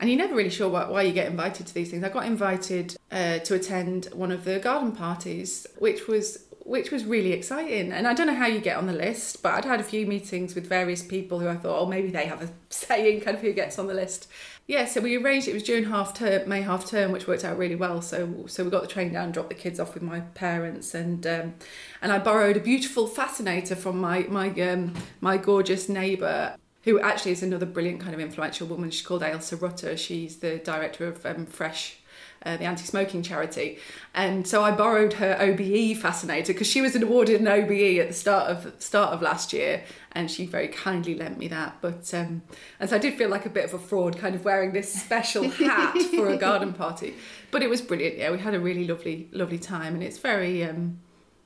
and 0.00 0.08
you're 0.08 0.18
never 0.18 0.34
really 0.34 0.48
sure 0.48 0.70
why, 0.70 0.88
why, 0.88 1.02
you 1.02 1.12
get 1.12 1.26
invited 1.26 1.66
to 1.66 1.74
these 1.74 1.90
things. 1.90 2.02
I 2.02 2.08
got 2.08 2.24
invited 2.24 2.96
uh, 3.10 3.40
to 3.40 3.54
attend 3.54 4.06
one 4.14 4.32
of 4.32 4.44
the 4.44 4.58
garden 4.58 4.92
parties, 4.92 5.66
which 5.76 6.08
was 6.08 6.46
which 6.60 6.90
was 6.90 7.04
really 7.04 7.32
exciting. 7.32 7.92
And 7.92 8.06
I 8.06 8.12
don't 8.12 8.26
know 8.26 8.34
how 8.34 8.46
you 8.46 8.60
get 8.60 8.76
on 8.76 8.86
the 8.86 8.92
list, 8.92 9.42
but 9.42 9.54
I'd 9.54 9.64
had 9.64 9.80
a 9.80 9.84
few 9.84 10.06
meetings 10.06 10.54
with 10.54 10.66
various 10.66 11.02
people 11.02 11.38
who 11.38 11.48
I 11.48 11.56
thought, 11.56 11.80
oh, 11.80 11.86
maybe 11.86 12.10
they 12.10 12.26
have 12.26 12.42
a 12.42 12.48
say 12.70 13.14
in 13.14 13.20
kind 13.20 13.36
of 13.36 13.42
who 13.42 13.52
gets 13.52 13.78
on 13.78 13.88
the 13.88 13.94
list. 13.94 14.28
Yeah, 14.68 14.84
so 14.84 15.00
we 15.00 15.16
arranged 15.16 15.48
it 15.48 15.54
was 15.54 15.62
during 15.62 15.84
half 15.84 16.12
term, 16.12 16.46
May 16.46 16.60
half 16.60 16.84
term, 16.84 17.10
which 17.10 17.26
worked 17.26 17.42
out 17.42 17.56
really 17.56 17.74
well. 17.74 18.02
So 18.02 18.44
so 18.48 18.62
we 18.62 18.70
got 18.70 18.82
the 18.82 18.86
train 18.86 19.14
down, 19.14 19.32
dropped 19.32 19.48
the 19.48 19.54
kids 19.54 19.80
off 19.80 19.94
with 19.94 20.02
my 20.02 20.20
parents, 20.20 20.94
and 20.94 21.26
um, 21.26 21.54
and 22.02 22.12
I 22.12 22.18
borrowed 22.18 22.58
a 22.58 22.60
beautiful 22.60 23.06
fascinator 23.06 23.74
from 23.74 23.98
my 23.98 24.26
my 24.28 24.50
um, 24.60 24.92
my 25.22 25.38
gorgeous 25.38 25.88
neighbour 25.88 26.54
who 26.82 27.00
actually 27.00 27.32
is 27.32 27.42
another 27.42 27.64
brilliant 27.64 28.00
kind 28.00 28.12
of 28.12 28.20
influential 28.20 28.66
woman. 28.66 28.90
She's 28.90 29.06
called 29.06 29.22
Ailsa 29.22 29.56
Rutter. 29.56 29.96
She's 29.96 30.36
the 30.36 30.58
director 30.58 31.06
of 31.06 31.24
um, 31.24 31.46
Fresh 31.46 32.00
uh, 32.44 32.56
the 32.56 32.64
anti-smoking 32.64 33.22
charity. 33.22 33.78
And 34.14 34.46
so 34.46 34.62
I 34.62 34.70
borrowed 34.70 35.14
her 35.14 35.36
OBE 35.40 35.96
fascinator 35.96 36.52
because 36.52 36.66
she 36.66 36.80
was 36.80 36.94
awarded 36.96 37.40
an 37.40 37.48
OBE 37.48 37.98
at 37.98 38.08
the 38.08 38.14
start 38.14 38.50
of 38.50 38.74
start 38.80 39.12
of 39.12 39.22
last 39.22 39.52
year, 39.52 39.82
and 40.12 40.30
she 40.30 40.46
very 40.46 40.68
kindly 40.68 41.14
lent 41.14 41.38
me 41.38 41.48
that. 41.48 41.78
But 41.80 42.12
um, 42.14 42.42
and 42.80 42.90
so 42.90 42.96
I 42.96 42.98
did 42.98 43.14
feel 43.14 43.28
like 43.28 43.46
a 43.46 43.50
bit 43.50 43.64
of 43.64 43.74
a 43.74 43.78
fraud, 43.78 44.18
kind 44.18 44.34
of 44.34 44.44
wearing 44.44 44.72
this 44.72 44.92
special 44.92 45.48
hat 45.48 45.96
for 46.14 46.28
a 46.28 46.36
garden 46.36 46.72
party. 46.72 47.14
But 47.50 47.62
it 47.62 47.70
was 47.70 47.82
brilliant. 47.82 48.18
Yeah, 48.18 48.30
we 48.30 48.38
had 48.38 48.54
a 48.54 48.60
really 48.60 48.86
lovely 48.86 49.28
lovely 49.32 49.58
time, 49.58 49.94
and 49.94 50.02
it's 50.02 50.18
very 50.18 50.64
um, 50.64 51.00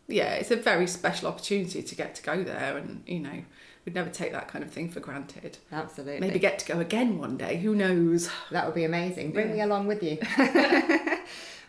yeah, 0.08 0.34
it's 0.34 0.50
a 0.50 0.56
very 0.56 0.86
special 0.86 1.28
opportunity 1.28 1.82
to 1.82 1.94
get 1.94 2.14
to 2.16 2.22
go 2.22 2.44
there, 2.44 2.76
and 2.76 3.02
you 3.06 3.20
know 3.20 3.42
we'd 3.84 3.94
never 3.94 4.10
take 4.10 4.32
that 4.32 4.48
kind 4.48 4.64
of 4.64 4.70
thing 4.70 4.88
for 4.88 5.00
granted. 5.00 5.58
Absolutely. 5.70 6.20
Maybe 6.20 6.38
get 6.38 6.58
to 6.60 6.72
go 6.72 6.80
again 6.80 7.18
one 7.18 7.36
day. 7.36 7.56
Who 7.56 7.74
knows? 7.74 8.30
That 8.50 8.66
would 8.66 8.74
be 8.74 8.84
amazing. 8.84 9.32
Bring 9.32 9.48
yeah. 9.48 9.54
me 9.54 9.60
along 9.62 9.86
with 9.86 10.02
you. 10.02 10.18
All 10.38 11.16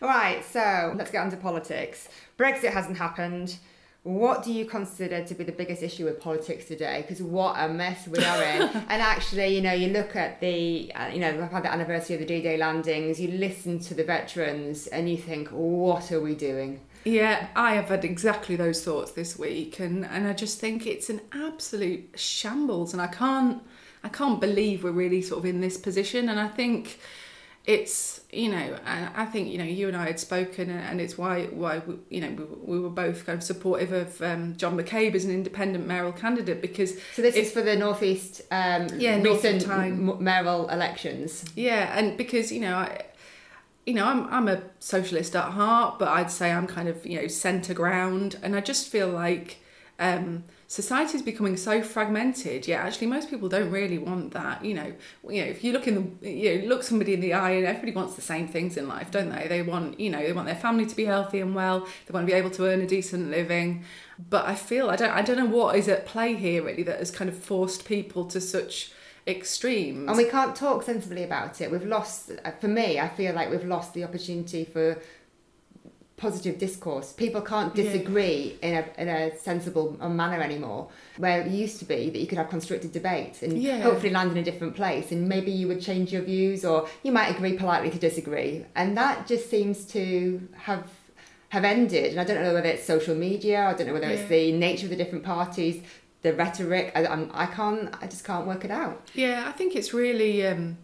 right, 0.08 0.44
so 0.44 0.94
let's 0.96 1.10
get 1.10 1.22
on 1.22 1.30
to 1.30 1.36
politics. 1.36 2.08
Brexit 2.38 2.72
hasn't 2.72 2.98
happened. 2.98 3.56
What 4.04 4.42
do 4.44 4.52
you 4.52 4.66
consider 4.66 5.24
to 5.24 5.34
be 5.34 5.44
the 5.44 5.52
biggest 5.52 5.82
issue 5.82 6.04
with 6.04 6.20
politics 6.20 6.66
today? 6.66 7.00
Because 7.00 7.22
what 7.22 7.56
a 7.58 7.68
mess 7.70 8.06
we 8.06 8.22
are 8.22 8.42
in. 8.42 8.62
and 8.62 9.02
actually, 9.02 9.56
you 9.56 9.62
know, 9.62 9.72
you 9.72 9.88
look 9.88 10.14
at 10.14 10.40
the, 10.40 10.92
uh, 10.94 11.06
you 11.06 11.20
know, 11.20 11.32
we've 11.32 11.50
had 11.50 11.64
the 11.64 11.72
anniversary 11.72 12.16
of 12.16 12.20
the 12.20 12.26
D-Day 12.26 12.58
landings. 12.58 13.18
You 13.18 13.28
listen 13.28 13.78
to 13.80 13.94
the 13.94 14.04
veterans, 14.04 14.86
and 14.88 15.08
you 15.08 15.16
think, 15.16 15.48
what 15.48 16.12
are 16.12 16.20
we 16.20 16.34
doing? 16.34 16.80
Yeah, 17.04 17.48
I 17.56 17.74
have 17.74 17.88
had 17.88 18.04
exactly 18.04 18.56
those 18.56 18.84
thoughts 18.84 19.12
this 19.12 19.38
week, 19.38 19.80
and, 19.80 20.04
and 20.04 20.26
I 20.26 20.34
just 20.34 20.60
think 20.60 20.86
it's 20.86 21.08
an 21.08 21.22
absolute 21.32 22.10
shambles, 22.14 22.92
and 22.92 23.00
I 23.00 23.06
can't 23.08 23.62
I 24.02 24.10
can't 24.10 24.38
believe 24.38 24.84
we're 24.84 24.90
really 24.90 25.22
sort 25.22 25.38
of 25.38 25.46
in 25.46 25.62
this 25.62 25.78
position, 25.78 26.28
and 26.28 26.38
I 26.38 26.48
think 26.48 26.98
it's 27.66 28.20
you 28.30 28.50
know 28.50 28.78
I 28.84 29.24
think 29.24 29.48
you 29.48 29.56
know 29.56 29.64
you 29.64 29.88
and 29.88 29.96
I 29.96 30.04
had 30.06 30.20
spoken, 30.20 30.68
and 30.68 31.00
it's 31.00 31.16
why 31.16 31.44
why 31.46 31.78
we, 31.86 31.96
you 32.10 32.20
know 32.20 32.28
we, 32.30 32.76
we 32.76 32.80
were 32.80 32.90
both 32.90 33.24
kind 33.24 33.38
of 33.38 33.42
supportive 33.42 33.92
of 33.92 34.20
um, 34.20 34.54
John 34.56 34.76
McCabe 34.76 35.14
as 35.14 35.24
an 35.24 35.30
independent 35.30 35.86
mayoral 35.86 36.12
candidate 36.12 36.60
because 36.60 36.94
so 37.14 37.22
this 37.22 37.36
is 37.36 37.50
for 37.50 37.62
the 37.62 37.74
northeast 37.74 38.42
um, 38.50 38.88
yeah 38.98 39.16
recent 39.22 39.66
mayoral 40.20 40.68
elections 40.68 41.44
yeah, 41.56 41.96
and 41.98 42.16
because 42.16 42.52
you 42.52 42.60
know. 42.60 42.76
I, 42.76 43.02
you 43.86 43.92
know, 43.92 44.06
I'm 44.06 44.26
I'm 44.32 44.48
a 44.48 44.62
socialist 44.78 45.36
at 45.36 45.50
heart, 45.50 45.98
but 45.98 46.08
I'd 46.08 46.30
say 46.30 46.50
I'm 46.50 46.66
kind 46.66 46.88
of 46.88 47.04
you 47.04 47.20
know 47.20 47.28
centre 47.28 47.74
ground, 47.74 48.38
and 48.42 48.56
I 48.56 48.62
just 48.62 48.88
feel 48.88 49.08
like 49.08 49.58
um, 49.98 50.44
society 50.66 51.16
is 51.16 51.22
becoming 51.22 51.56
so 51.56 51.82
fragmented. 51.82 52.66
Yeah, 52.66 52.82
actually, 52.82 53.06
most 53.08 53.30
people 53.30 53.48
don't 53.48 53.70
really 53.70 53.98
want 53.98 54.32
that. 54.32 54.64
You 54.64 54.74
know, 54.74 54.92
you 55.28 55.42
know, 55.42 55.48
if 55.48 55.62
you 55.62 55.72
look 55.72 55.86
in 55.86 56.16
the 56.20 56.30
you 56.30 56.58
know 56.58 56.66
look 56.66 56.82
somebody 56.82 57.14
in 57.14 57.20
the 57.20 57.34
eye, 57.34 57.50
and 57.50 57.66
everybody 57.66 57.92
wants 57.92 58.14
the 58.14 58.22
same 58.22 58.48
things 58.48 58.76
in 58.76 58.88
life, 58.88 59.10
don't 59.10 59.30
they? 59.30 59.46
They 59.48 59.62
want 59.62 60.00
you 60.00 60.10
know 60.10 60.18
they 60.18 60.32
want 60.32 60.46
their 60.46 60.56
family 60.56 60.86
to 60.86 60.96
be 60.96 61.04
healthy 61.04 61.40
and 61.40 61.54
well. 61.54 61.80
They 62.06 62.12
want 62.12 62.26
to 62.26 62.32
be 62.32 62.36
able 62.36 62.50
to 62.50 62.66
earn 62.66 62.80
a 62.80 62.86
decent 62.86 63.30
living. 63.30 63.84
But 64.30 64.46
I 64.46 64.54
feel 64.54 64.90
I 64.90 64.96
don't 64.96 65.10
I 65.10 65.22
don't 65.22 65.36
know 65.36 65.46
what 65.46 65.76
is 65.76 65.88
at 65.88 66.06
play 66.06 66.34
here 66.34 66.64
really 66.64 66.82
that 66.84 66.98
has 66.98 67.10
kind 67.10 67.28
of 67.28 67.36
forced 67.36 67.84
people 67.84 68.24
to 68.26 68.40
such 68.40 68.92
extremes. 69.26 70.08
And 70.08 70.16
we 70.16 70.26
can't 70.26 70.54
talk 70.54 70.82
sensibly 70.82 71.24
about 71.24 71.60
it. 71.60 71.70
We've 71.70 71.86
lost, 71.86 72.30
for 72.60 72.68
me, 72.68 73.00
I 73.00 73.08
feel 73.08 73.34
like 73.34 73.50
we've 73.50 73.64
lost 73.64 73.94
the 73.94 74.04
opportunity 74.04 74.64
for 74.64 75.00
positive 76.16 76.58
discourse. 76.58 77.12
People 77.12 77.40
can't 77.40 77.74
disagree 77.74 78.56
yeah. 78.62 78.68
in 78.68 78.74
a 78.74 79.02
in 79.02 79.08
a 79.08 79.38
sensible 79.38 79.96
manner 80.08 80.40
anymore. 80.40 80.88
Where 81.16 81.40
it 81.42 81.50
used 81.50 81.78
to 81.80 81.84
be 81.84 82.10
that 82.10 82.18
you 82.18 82.26
could 82.26 82.38
have 82.38 82.48
constructive 82.48 82.92
debate 82.92 83.42
and 83.42 83.60
yeah. 83.60 83.80
hopefully 83.80 84.10
land 84.10 84.32
in 84.32 84.38
a 84.38 84.42
different 84.42 84.74
place, 84.76 85.12
and 85.12 85.28
maybe 85.28 85.50
you 85.50 85.68
would 85.68 85.80
change 85.80 86.12
your 86.12 86.22
views, 86.22 86.64
or 86.64 86.88
you 87.02 87.12
might 87.12 87.34
agree 87.34 87.56
politely 87.56 87.90
to 87.90 87.98
disagree, 87.98 88.64
and 88.74 88.96
that 88.96 89.26
just 89.26 89.50
seems 89.50 89.84
to 89.86 90.46
have 90.56 90.86
have 91.48 91.64
ended. 91.64 92.12
And 92.12 92.20
I 92.20 92.24
don't 92.24 92.42
know 92.42 92.54
whether 92.54 92.68
it's 92.68 92.84
social 92.84 93.14
media, 93.14 93.66
I 93.66 93.74
don't 93.74 93.86
know 93.86 93.92
whether 93.92 94.08
yeah. 94.08 94.18
it's 94.18 94.28
the 94.28 94.52
nature 94.52 94.86
of 94.86 94.90
the 94.90 94.96
different 94.96 95.24
parties 95.24 95.82
the 96.24 96.32
rhetoric. 96.32 96.90
I, 96.96 97.06
I'm, 97.06 97.30
I 97.32 97.46
can't. 97.46 97.94
I 98.02 98.06
just 98.06 98.24
can't 98.24 98.46
work 98.46 98.64
it 98.64 98.70
out. 98.72 99.10
Yeah, 99.14 99.44
I 99.46 99.52
think 99.52 99.76
it's 99.76 99.94
really. 99.94 100.44
Um, 100.44 100.78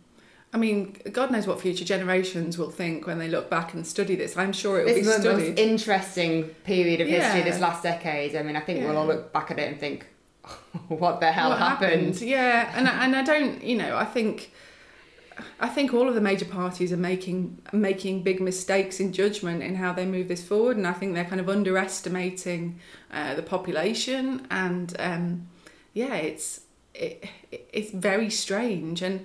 I 0.52 0.58
mean, 0.58 0.96
God 1.12 1.30
knows 1.30 1.46
what 1.46 1.60
future 1.60 1.84
generations 1.84 2.58
will 2.58 2.70
think 2.70 3.06
when 3.06 3.18
they 3.20 3.28
look 3.28 3.48
back 3.48 3.72
and 3.72 3.86
study 3.86 4.16
this. 4.16 4.36
I'm 4.36 4.52
sure 4.52 4.80
it 4.80 4.84
will 4.86 4.94
This 4.94 5.06
be 5.06 5.12
is 5.12 5.22
the 5.22 5.32
most 5.32 5.58
interesting 5.58 6.44
period 6.64 7.00
of 7.00 7.06
history 7.06 7.42
this 7.42 7.60
last 7.60 7.82
decade. 7.84 8.34
I 8.34 8.42
mean, 8.42 8.56
I 8.56 8.60
think 8.60 8.80
we'll 8.84 8.96
all 8.96 9.06
look 9.06 9.32
back 9.32 9.50
at 9.52 9.58
it 9.60 9.68
and 9.70 9.78
think, 9.78 10.06
what 10.88 11.20
the 11.20 11.30
hell 11.30 11.50
what 11.50 11.58
happened? 11.58 12.20
Yeah, 12.20 12.72
and 12.74 12.88
I- 12.88 13.04
and 13.04 13.14
I 13.14 13.22
don't, 13.22 13.62
you 13.62 13.76
know, 13.76 13.96
I 13.96 14.04
think. 14.04 14.52
I 15.58 15.68
think 15.70 15.94
all 15.94 16.06
of 16.06 16.14
the 16.14 16.20
major 16.20 16.44
parties 16.44 16.92
are 16.92 16.98
making 16.98 17.62
making 17.72 18.22
big 18.24 18.42
mistakes 18.42 19.00
in 19.00 19.10
judgment 19.10 19.62
in 19.62 19.76
how 19.76 19.90
they 19.94 20.04
move 20.04 20.28
this 20.28 20.42
forward, 20.46 20.76
and 20.76 20.86
I 20.86 20.92
think 20.92 21.14
they're 21.14 21.24
kind 21.24 21.40
of 21.40 21.48
underestimating 21.48 22.78
uh, 23.10 23.34
the 23.34 23.42
population, 23.42 24.46
and 24.50 24.94
um, 24.98 25.48
yeah, 25.94 26.14
it's 26.16 26.60
it, 26.94 27.24
it's 27.72 27.90
very 27.90 28.28
strange, 28.28 29.00
and 29.00 29.24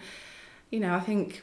you 0.76 0.82
know, 0.82 0.94
I 0.94 1.00
think 1.00 1.42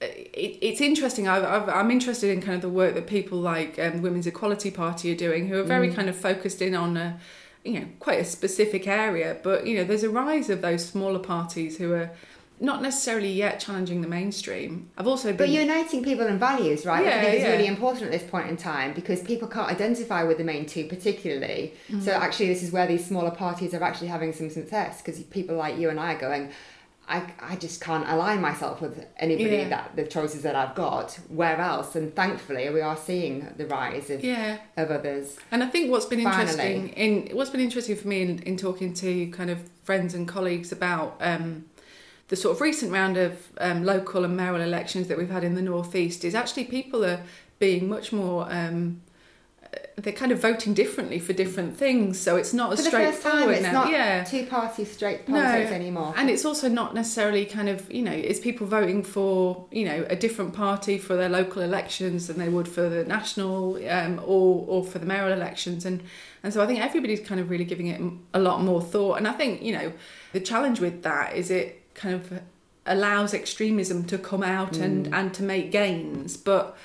it, 0.00 0.58
it's 0.62 0.80
interesting. 0.80 1.28
I've, 1.28 1.44
I've, 1.44 1.68
I'm 1.68 1.90
interested 1.90 2.30
in 2.30 2.40
kind 2.40 2.54
of 2.54 2.62
the 2.62 2.70
work 2.70 2.94
that 2.94 3.06
people 3.06 3.38
like 3.38 3.78
um, 3.78 4.00
Women's 4.00 4.26
Equality 4.26 4.70
Party 4.70 5.12
are 5.12 5.16
doing, 5.16 5.48
who 5.48 5.60
are 5.60 5.64
very 5.64 5.92
kind 5.92 6.08
of 6.08 6.16
focused 6.16 6.62
in 6.62 6.74
on 6.74 6.96
a, 6.96 7.20
you 7.62 7.78
know, 7.78 7.86
quite 8.00 8.20
a 8.20 8.24
specific 8.24 8.88
area. 8.88 9.36
But 9.42 9.66
you 9.66 9.76
know, 9.76 9.84
there's 9.84 10.02
a 10.02 10.08
rise 10.08 10.48
of 10.48 10.62
those 10.62 10.82
smaller 10.82 11.18
parties 11.18 11.76
who 11.76 11.92
are 11.92 12.10
not 12.58 12.80
necessarily 12.80 13.30
yet 13.30 13.60
challenging 13.60 14.00
the 14.00 14.08
mainstream. 14.08 14.88
I've 14.96 15.06
also 15.06 15.28
been. 15.28 15.36
But 15.36 15.48
uniting 15.50 16.02
people 16.02 16.26
and 16.26 16.40
values, 16.40 16.86
right? 16.86 17.04
Yeah, 17.04 17.18
I 17.18 17.20
think 17.20 17.34
it's 17.34 17.44
yeah. 17.44 17.50
really 17.50 17.66
important 17.66 18.04
at 18.04 18.12
this 18.12 18.28
point 18.30 18.48
in 18.48 18.56
time 18.56 18.94
because 18.94 19.22
people 19.22 19.46
can't 19.48 19.68
identify 19.68 20.22
with 20.22 20.38
the 20.38 20.44
main 20.44 20.64
two 20.64 20.86
particularly. 20.86 21.74
Mm-hmm. 21.88 22.00
So 22.00 22.12
actually, 22.12 22.46
this 22.46 22.62
is 22.62 22.72
where 22.72 22.86
these 22.86 23.04
smaller 23.06 23.32
parties 23.32 23.74
are 23.74 23.82
actually 23.82 24.08
having 24.08 24.32
some 24.32 24.48
success 24.48 25.02
because 25.02 25.20
people 25.24 25.56
like 25.56 25.76
you 25.76 25.90
and 25.90 26.00
I 26.00 26.14
are 26.14 26.18
going. 26.18 26.50
I, 27.08 27.32
I 27.38 27.56
just 27.56 27.80
can't 27.80 28.08
align 28.08 28.40
myself 28.40 28.80
with 28.80 29.06
anybody 29.18 29.56
Yeah. 29.56 29.68
that 29.68 29.96
the 29.96 30.04
choices 30.06 30.42
that 30.42 30.54
I've 30.56 30.74
got. 30.74 31.18
Where 31.28 31.58
else? 31.58 31.94
And 31.96 32.14
thankfully, 32.16 32.68
we 32.70 32.80
are 32.80 32.96
seeing 32.96 33.52
the 33.56 33.66
rise 33.66 34.08
of, 34.10 34.24
yeah. 34.24 34.58
of 34.76 34.90
others. 34.90 35.36
And 35.50 35.62
I 35.62 35.66
think 35.66 35.90
what's 35.90 36.06
been 36.06 36.22
Finally. 36.22 36.40
interesting 36.40 36.88
in 36.90 37.36
what's 37.36 37.50
been 37.50 37.60
interesting 37.60 37.96
for 37.96 38.08
me 38.08 38.22
in, 38.22 38.38
in 38.40 38.56
talking 38.56 38.94
to 38.94 39.26
kind 39.28 39.50
of 39.50 39.58
friends 39.82 40.14
and 40.14 40.26
colleagues 40.26 40.72
about 40.72 41.16
um, 41.20 41.66
the 42.28 42.36
sort 42.36 42.54
of 42.56 42.60
recent 42.62 42.90
round 42.90 43.16
of 43.18 43.48
um, 43.58 43.84
local 43.84 44.24
and 44.24 44.34
mayoral 44.36 44.62
elections 44.62 45.08
that 45.08 45.18
we've 45.18 45.30
had 45.30 45.44
in 45.44 45.54
the 45.54 45.62
northeast 45.62 46.24
is 46.24 46.34
actually 46.34 46.64
people 46.64 47.04
are 47.04 47.20
being 47.58 47.88
much 47.88 48.12
more. 48.12 48.46
Um, 48.50 49.02
they're 49.96 50.12
kind 50.12 50.32
of 50.32 50.40
voting 50.40 50.74
differently 50.74 51.18
for 51.18 51.32
different 51.32 51.76
things, 51.76 52.18
so 52.18 52.36
it's 52.36 52.52
not 52.52 52.68
For 52.70 52.78
as 52.78 52.84
the 52.84 52.90
first 52.90 53.22
time, 53.22 53.42
straightforward 53.42 53.54
it's 53.54 53.62
now. 53.62 53.72
not 53.72 53.90
yeah, 53.92 54.24
two 54.24 54.44
party 54.46 54.84
straight 54.84 55.24
politics 55.26 55.70
anymore. 55.70 56.12
and 56.16 56.28
it's 56.28 56.44
also 56.44 56.68
not 56.68 56.94
necessarily 56.94 57.44
kind 57.46 57.68
of, 57.68 57.90
you 57.92 58.02
know, 58.02 58.12
it's 58.12 58.40
people 58.40 58.66
voting 58.66 59.02
for, 59.02 59.66
you 59.70 59.84
know, 59.84 60.04
a 60.10 60.16
different 60.16 60.52
party 60.52 60.98
for 60.98 61.16
their 61.16 61.28
local 61.28 61.62
elections 61.62 62.26
than 62.26 62.38
they 62.38 62.48
would 62.48 62.66
for 62.68 62.88
the 62.88 63.04
national 63.04 63.76
um, 63.88 64.20
or, 64.24 64.64
or 64.68 64.84
for 64.84 64.98
the 64.98 65.06
mayoral 65.06 65.32
elections. 65.32 65.84
And, 65.84 66.02
and 66.42 66.52
so 66.52 66.62
I 66.62 66.66
think 66.66 66.80
everybody's 66.80 67.20
kind 67.20 67.40
of 67.40 67.48
really 67.48 67.64
giving 67.64 67.86
it 67.86 68.00
a 68.34 68.40
lot 68.40 68.62
more 68.62 68.82
thought. 68.82 69.18
And 69.18 69.26
I 69.28 69.32
think, 69.32 69.62
you 69.62 69.72
know, 69.72 69.92
the 70.32 70.40
challenge 70.40 70.80
with 70.80 71.02
that 71.04 71.34
is 71.36 71.50
it 71.50 71.94
kind 71.94 72.14
of 72.14 72.40
allows 72.86 73.32
extremism 73.32 74.04
to 74.04 74.18
come 74.18 74.42
out 74.42 74.76
and, 74.76 75.06
and 75.14 75.32
to 75.34 75.42
make 75.42 75.70
gains. 75.70 76.36
But, 76.36 76.76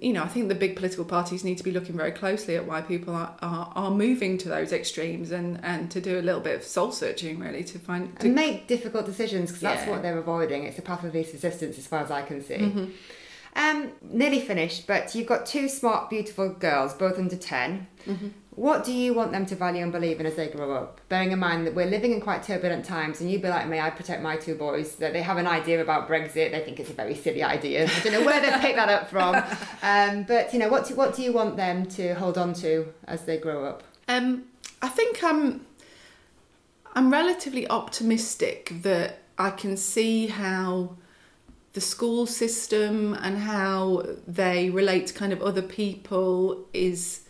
you 0.00 0.12
know, 0.12 0.22
I 0.22 0.28
think 0.28 0.48
the 0.48 0.54
big 0.54 0.76
political 0.76 1.04
parties 1.04 1.44
need 1.44 1.58
to 1.58 1.64
be 1.64 1.70
looking 1.70 1.96
very 1.96 2.10
closely 2.10 2.56
at 2.56 2.66
why 2.66 2.82
people 2.82 3.14
are, 3.14 3.34
are, 3.40 3.72
are 3.74 3.90
moving 3.90 4.38
to 4.38 4.48
those 4.48 4.72
extremes 4.72 5.30
and, 5.30 5.60
and 5.62 5.90
to 5.92 6.00
do 6.00 6.18
a 6.18 6.22
little 6.22 6.40
bit 6.40 6.56
of 6.56 6.64
soul 6.64 6.90
searching 6.90 7.38
really 7.38 7.62
to 7.64 7.78
find 7.78 8.18
to 8.18 8.26
and 8.26 8.34
make 8.34 8.66
difficult 8.66 9.06
decisions 9.06 9.50
because 9.50 9.62
that's 9.62 9.88
what 9.88 10.02
they're 10.02 10.18
avoiding. 10.18 10.64
It's 10.64 10.76
the 10.76 10.82
path 10.82 11.04
of 11.04 11.14
least 11.14 11.32
resistance, 11.32 11.78
as 11.78 11.86
far 11.86 12.00
as 12.00 12.10
I 12.10 12.22
can 12.22 12.42
see. 12.42 12.56
Mm-hmm. 12.56 12.84
Um, 13.56 13.92
nearly 14.02 14.40
finished, 14.40 14.88
but 14.88 15.14
you've 15.14 15.28
got 15.28 15.46
two 15.46 15.68
smart, 15.68 16.10
beautiful 16.10 16.48
girls, 16.48 16.92
both 16.92 17.18
under 17.18 17.36
10. 17.36 17.86
Mm-hmm. 18.04 18.28
What 18.56 18.84
do 18.84 18.92
you 18.92 19.14
want 19.14 19.32
them 19.32 19.46
to 19.46 19.56
value 19.56 19.82
and 19.82 19.90
believe 19.90 20.20
in 20.20 20.26
as 20.26 20.36
they 20.36 20.48
grow 20.48 20.72
up? 20.74 21.00
Bearing 21.08 21.32
in 21.32 21.40
mind 21.40 21.66
that 21.66 21.74
we're 21.74 21.86
living 21.86 22.12
in 22.12 22.20
quite 22.20 22.44
turbulent 22.44 22.84
times, 22.84 23.20
and 23.20 23.30
you'd 23.30 23.42
be 23.42 23.48
like 23.48 23.66
me, 23.66 23.80
I 23.80 23.90
protect 23.90 24.22
my 24.22 24.36
two 24.36 24.54
boys, 24.54 24.96
that 24.96 25.12
they 25.12 25.22
have 25.22 25.38
an 25.38 25.46
idea 25.46 25.82
about 25.82 26.08
Brexit, 26.08 26.52
they 26.52 26.62
think 26.64 26.78
it's 26.78 26.90
a 26.90 26.94
very 26.94 27.16
silly 27.16 27.42
idea. 27.42 27.84
I 27.84 28.00
don't 28.00 28.12
know 28.12 28.24
where 28.24 28.40
they 28.40 28.56
picked 28.60 28.76
that 28.76 28.88
up 28.88 29.10
from. 29.10 29.42
Um, 29.82 30.22
but, 30.22 30.52
you 30.54 30.58
know, 30.58 30.70
what 30.70 30.88
do, 30.88 30.94
what 30.94 31.14
do 31.14 31.22
you 31.22 31.30
want 31.30 31.58
them 31.58 31.84
to 31.86 32.14
hold 32.14 32.38
on 32.38 32.54
to 32.54 32.86
as 33.06 33.26
they 33.26 33.36
grow 33.36 33.66
up? 33.66 33.82
Um, 34.08 34.44
I 34.80 34.88
think 34.88 35.22
I'm 35.22 35.66
I'm 36.94 37.10
relatively 37.12 37.68
optimistic 37.68 38.72
that 38.82 39.18
I 39.36 39.50
can 39.50 39.76
see 39.76 40.28
how 40.28 40.96
the 41.72 41.80
school 41.80 42.24
system 42.26 43.14
and 43.14 43.38
how 43.38 44.04
they 44.28 44.70
relate 44.70 45.08
to 45.08 45.14
kind 45.14 45.32
of 45.32 45.42
other 45.42 45.62
people 45.62 46.66
is 46.72 47.23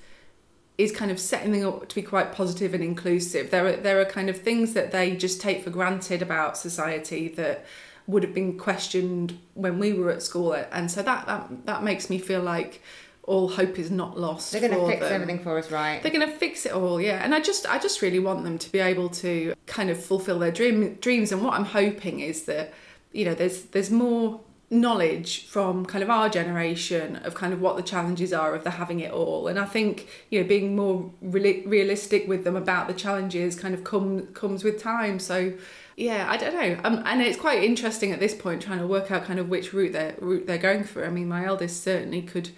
is 0.77 0.91
kind 0.91 1.11
of 1.11 1.21
setting 1.21 1.53
them 1.53 1.67
up 1.69 1.89
to 1.89 1.95
be 1.95 2.03
quite 2.03 2.33
positive 2.33 2.75
and 2.75 2.83
inclusive. 2.83 3.51
There 3.51 3.67
are 3.67 3.77
there 3.77 4.01
are 4.01 4.05
kind 4.05 4.29
of 4.29 4.41
things 4.41 4.73
that 4.75 4.91
they 4.91 5.17
just 5.17 5.41
take 5.41 5.63
for 5.63 5.71
granted 5.71 6.23
about 6.23 6.57
society 6.57 7.29
that 7.29 7.65
would 8.07 8.23
have 8.23 8.35
been 8.35 8.59
questioned 8.59 9.39
when 9.55 9.79
we 9.79 9.93
were 9.93 10.11
at 10.11 10.23
school, 10.23 10.53
and 10.53 10.91
so 10.91 11.03
that 11.03 11.27
that, 11.27 11.67
that 11.67 11.83
makes 11.83 12.11
me 12.11 12.19
feel 12.19 12.43
like 12.43 12.83
all 13.27 13.49
hope 13.49 13.79
is 13.79 13.91
not 13.91 14.19
lost. 14.19 14.53
They're 14.53 14.61
going 14.61 14.79
to 14.79 14.87
fix 14.87 15.01
them. 15.01 15.13
everything 15.13 15.43
for 15.43 15.59
us, 15.59 15.71
right? 15.71 16.03
They're 16.03 16.13
going 16.13 16.29
to 16.29 16.37
fix 16.37 16.67
it 16.67 16.73
all, 16.73 17.01
yeah. 17.01 17.25
And 17.25 17.35
I 17.35 17.41
just, 17.41 17.67
I 17.67 17.79
just 17.79 18.03
really 18.03 18.19
want 18.19 18.45
them 18.45 18.59
to 18.59 18.71
be 18.71 18.81
able 18.81 19.09
to 19.11 19.55
kind 19.67 19.91
of 19.91 20.03
fulfill 20.03 20.39
their 20.39 20.53
dream 20.53 20.95
dreams. 20.97 21.33
And 21.33 21.43
what 21.43 21.55
I'm 21.55 21.65
hoping 21.65 22.21
is 22.21 22.45
that, 22.45 22.73
you 23.13 23.25
know, 23.25 23.35
there's 23.35 23.63
there's 23.63 23.91
more 23.91 24.41
knowledge 24.71 25.47
from 25.47 25.85
kind 25.87 26.03
of 26.03 26.11
our 26.11 26.29
generation 26.29 27.17
of 27.17 27.35
kind 27.35 27.53
of 27.53 27.61
what 27.61 27.77
the 27.77 27.83
challenges 27.83 28.33
are 28.33 28.55
of 28.55 28.65
the 28.65 28.71
having 28.71 29.01
it 29.01 29.13
all. 29.13 29.47
And 29.47 29.59
I 29.59 29.65
think, 29.65 30.09
you 30.31 30.41
know, 30.41 30.49
being 30.49 30.75
more 30.75 31.11
reali- 31.25 31.67
realistic 31.67 32.27
with 32.27 32.45
them 32.45 32.57
about 32.57 32.89
the 32.89 32.95
challenges 32.95 33.55
kind 33.55 33.75
of 33.75 33.85
come 33.85 34.29
comes 34.29 34.65
with 34.65 34.83
time. 34.83 35.19
So. 35.19 35.55
Yeah, 35.97 36.27
I 36.29 36.37
don't 36.37 36.55
know, 36.55 36.81
um, 36.83 37.03
and 37.07 37.23
it's 37.23 37.39
quite 37.39 37.63
interesting 37.63 38.11
at 38.13 38.19
this 38.21 38.35
point 38.35 38.63
trying 38.63 38.81
to 38.81 38.87
work 38.87 39.11
out 39.13 39.25
kind 39.25 39.39
of 39.39 39.49
which 39.49 39.73
route 39.73 39.93
they're 39.93 40.15
route 40.21 40.47
they're 40.47 40.59
going 40.59 40.85
for. 40.85 41.05
I 41.07 41.11
mean, 41.11 41.29
my 41.29 41.45
eldest 41.47 41.85
certainly 41.85 42.21
could, 42.23 42.49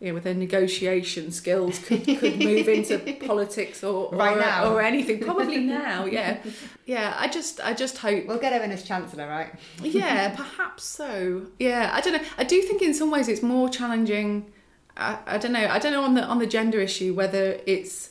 you 0.00 0.08
know, 0.08 0.14
with 0.14 0.24
their 0.24 0.34
negotiation 0.34 1.30
skills, 1.30 1.78
could, 1.78 2.04
could 2.04 2.38
move 2.42 2.68
into 2.68 2.98
politics 3.26 3.84
or 3.84 4.06
or, 4.06 4.16
Right 4.16 4.38
now. 4.38 4.72
or 4.72 4.80
anything. 4.80 5.20
Probably 5.20 5.58
now, 5.58 6.06
yeah, 6.06 6.38
yeah. 6.86 7.14
I 7.18 7.28
just 7.28 7.60
I 7.60 7.74
just 7.74 7.98
hope 7.98 8.26
We'll 8.26 8.38
get 8.38 8.54
her 8.54 8.62
in 8.64 8.70
as 8.72 8.82
Chancellor, 8.82 9.28
right? 9.28 9.52
yeah, 9.82 10.34
perhaps 10.34 10.84
so. 10.84 11.46
Yeah, 11.58 11.90
I 11.92 12.00
don't 12.00 12.14
know. 12.14 12.26
I 12.38 12.44
do 12.44 12.62
think 12.62 12.80
in 12.80 12.94
some 12.94 13.10
ways 13.10 13.28
it's 13.28 13.42
more 13.42 13.68
challenging. 13.68 14.50
I, 14.96 15.18
I 15.26 15.36
don't 15.38 15.52
know. 15.52 15.66
I 15.68 15.78
don't 15.78 15.92
know 15.92 16.02
on 16.02 16.14
the 16.14 16.22
on 16.24 16.38
the 16.38 16.46
gender 16.46 16.80
issue 16.80 17.12
whether 17.12 17.60
it's 17.66 18.10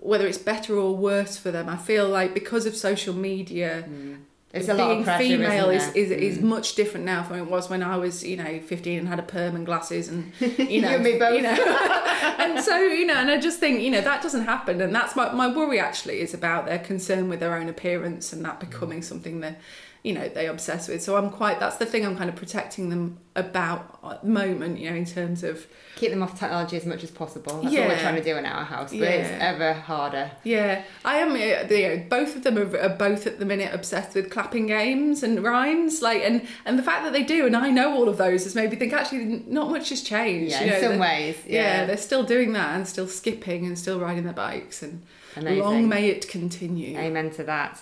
whether 0.00 0.26
it's 0.26 0.38
better 0.38 0.76
or 0.76 0.96
worse 0.96 1.36
for 1.36 1.50
them. 1.50 1.68
I 1.68 1.76
feel 1.76 2.08
like 2.08 2.34
because 2.34 2.66
of 2.66 2.76
social 2.76 3.14
media, 3.14 3.84
mm. 3.88 4.18
It's 4.52 4.68
a 4.68 4.74
being 4.74 5.02
pressure, 5.02 5.24
female 5.24 5.70
isn't 5.70 5.96
is, 5.96 6.08
there? 6.10 6.18
is, 6.18 6.36
is 6.36 6.44
mm. 6.44 6.48
much 6.48 6.74
different 6.74 7.06
now 7.06 7.22
from 7.22 7.38
it 7.38 7.46
was 7.46 7.70
when 7.70 7.82
I 7.82 7.96
was, 7.96 8.22
you 8.22 8.36
know, 8.36 8.60
15 8.60 8.98
and 8.98 9.08
had 9.08 9.18
a 9.18 9.22
perm 9.22 9.56
and 9.56 9.64
glasses 9.64 10.08
and, 10.08 10.30
you 10.40 10.82
know, 10.82 10.90
You 10.90 10.96
and 10.96 11.04
me 11.04 11.18
both. 11.18 11.36
you 11.36 11.42
know. 11.42 11.52
and 12.38 12.62
so, 12.62 12.76
you 12.76 13.06
know, 13.06 13.14
and 13.14 13.30
I 13.30 13.40
just 13.40 13.60
think, 13.60 13.80
you 13.80 13.90
know, 13.90 14.02
that 14.02 14.22
doesn't 14.22 14.44
happen. 14.44 14.82
And 14.82 14.94
that's 14.94 15.16
my, 15.16 15.32
my 15.32 15.48
worry 15.48 15.80
actually 15.80 16.20
is 16.20 16.34
about 16.34 16.66
their 16.66 16.78
concern 16.78 17.30
with 17.30 17.40
their 17.40 17.56
own 17.56 17.68
appearance 17.70 18.32
and 18.34 18.44
that 18.44 18.60
becoming 18.60 19.00
mm. 19.00 19.04
something 19.04 19.40
that, 19.40 19.58
you 20.02 20.12
know, 20.12 20.28
they 20.28 20.46
obsess 20.48 20.88
with. 20.88 21.00
So 21.02 21.16
I'm 21.16 21.30
quite, 21.30 21.60
that's 21.60 21.76
the 21.76 21.86
thing 21.86 22.04
I'm 22.04 22.16
kind 22.16 22.28
of 22.28 22.34
protecting 22.34 22.88
them 22.90 23.18
about 23.36 24.00
at 24.02 24.22
the 24.22 24.28
moment, 24.28 24.78
you 24.80 24.90
know, 24.90 24.96
in 24.96 25.04
terms 25.06 25.44
of, 25.44 25.66
keep 25.94 26.10
them 26.10 26.22
off 26.24 26.36
technology 26.38 26.76
as 26.76 26.84
much 26.84 27.04
as 27.04 27.10
possible. 27.12 27.52
That's 27.52 27.64
what 27.66 27.72
Yeah. 27.72 27.86
we're 27.88 27.98
trying 28.00 28.16
to 28.16 28.24
do 28.24 28.36
in 28.36 28.44
our 28.44 28.64
house, 28.64 28.90
but 28.90 29.02
it's 29.02 29.30
ever 29.40 29.72
harder. 29.74 30.32
Yeah, 30.42 30.82
I 31.04 31.18
am. 31.18 31.30
uh, 31.32 31.72
You 31.72 31.88
know, 31.88 32.04
both 32.08 32.34
of 32.34 32.42
them 32.42 32.58
are, 32.58 32.76
are 32.80 32.88
both 32.88 33.28
at 33.28 33.38
the 33.38 33.44
minute 33.44 33.72
obsessed 33.72 34.14
with 34.16 34.28
clapping 34.28 34.66
games 34.66 35.22
and 35.22 35.42
rhymes. 35.44 36.02
Like, 36.02 36.22
and 36.24 36.46
and 36.64 36.76
the 36.78 36.82
fact 36.82 37.04
that 37.04 37.12
they 37.12 37.22
do, 37.22 37.46
and 37.46 37.56
I 37.56 37.70
know 37.70 37.94
all 37.94 38.08
of 38.08 38.16
those, 38.18 38.42
has 38.42 38.56
made 38.56 38.70
me 38.70 38.76
think 38.76 38.92
actually 38.92 39.44
not 39.46 39.70
much 39.70 39.90
has 39.90 40.02
changed. 40.02 40.50
Yeah, 40.52 40.64
you 40.64 40.72
in 40.72 40.80
some 40.82 40.98
ways, 40.98 41.36
Yeah. 41.46 41.62
yeah. 41.62 41.84
they're 41.86 41.96
still 41.96 42.24
doing 42.24 42.52
that 42.54 42.74
and 42.74 42.88
still 42.88 43.06
skipping 43.06 43.66
and 43.66 43.78
still 43.78 44.00
riding 44.00 44.24
their 44.24 44.32
bikes, 44.32 44.82
and 44.82 45.02
Amazing. 45.36 45.60
long 45.60 45.88
may 45.88 46.08
it 46.08 46.26
continue. 46.28 46.98
Amen 46.98 47.30
to 47.32 47.44
that. 47.44 47.80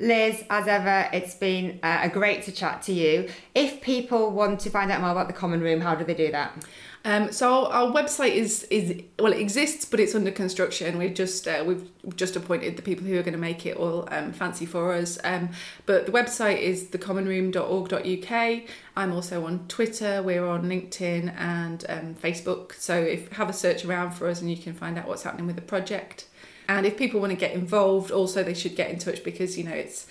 Liz, 0.00 0.42
as 0.48 0.66
ever, 0.66 1.10
it's 1.12 1.34
been 1.34 1.78
uh, 1.82 2.08
great 2.08 2.42
to 2.44 2.52
chat 2.52 2.80
to 2.82 2.92
you. 2.92 3.28
If 3.54 3.82
people 3.82 4.30
want 4.30 4.60
to 4.60 4.70
find 4.70 4.90
out 4.90 5.02
more 5.02 5.10
about 5.10 5.26
the 5.26 5.34
Common 5.34 5.60
Room, 5.60 5.82
how 5.82 5.94
do 5.94 6.04
they 6.04 6.14
do 6.14 6.32
that? 6.32 6.64
Um, 7.04 7.32
so 7.32 7.66
our, 7.66 7.86
our 7.86 7.92
website 7.92 8.34
is 8.34 8.64
is 8.64 9.02
well, 9.18 9.32
it 9.32 9.40
exists, 9.40 9.84
but 9.84 10.00
it's 10.00 10.14
under 10.14 10.30
construction. 10.30 10.98
We've 10.98 11.14
just 11.14 11.46
uh, 11.46 11.64
we've 11.66 11.88
just 12.16 12.36
appointed 12.36 12.76
the 12.76 12.82
people 12.82 13.06
who 13.06 13.18
are 13.18 13.22
going 13.22 13.32
to 13.32 13.38
make 13.38 13.64
it 13.64 13.76
all 13.76 14.06
um, 14.10 14.32
fancy 14.32 14.66
for 14.66 14.92
us. 14.92 15.18
Um, 15.24 15.50
but 15.86 16.06
the 16.06 16.12
website 16.12 16.60
is 16.60 16.84
thecommonroom.org.uk. 16.84 18.62
I'm 18.96 19.12
also 19.12 19.46
on 19.46 19.66
Twitter. 19.68 20.22
We're 20.22 20.46
on 20.46 20.64
LinkedIn 20.64 21.34
and 21.38 21.84
um, 21.88 22.14
Facebook. 22.14 22.74
So 22.74 22.96
if 22.96 23.32
have 23.32 23.48
a 23.48 23.54
search 23.54 23.84
around 23.84 24.12
for 24.12 24.28
us, 24.28 24.40
and 24.40 24.50
you 24.50 24.56
can 24.56 24.74
find 24.74 24.98
out 24.98 25.08
what's 25.08 25.22
happening 25.22 25.46
with 25.46 25.56
the 25.56 25.62
project. 25.62 26.26
And 26.70 26.86
if 26.86 26.96
people 26.96 27.18
want 27.18 27.32
to 27.32 27.36
get 27.36 27.52
involved, 27.52 28.12
also 28.12 28.44
they 28.44 28.54
should 28.54 28.76
get 28.76 28.90
in 28.90 28.98
touch 29.00 29.24
because 29.24 29.58
you 29.58 29.64
know 29.64 29.72
it's 29.72 30.06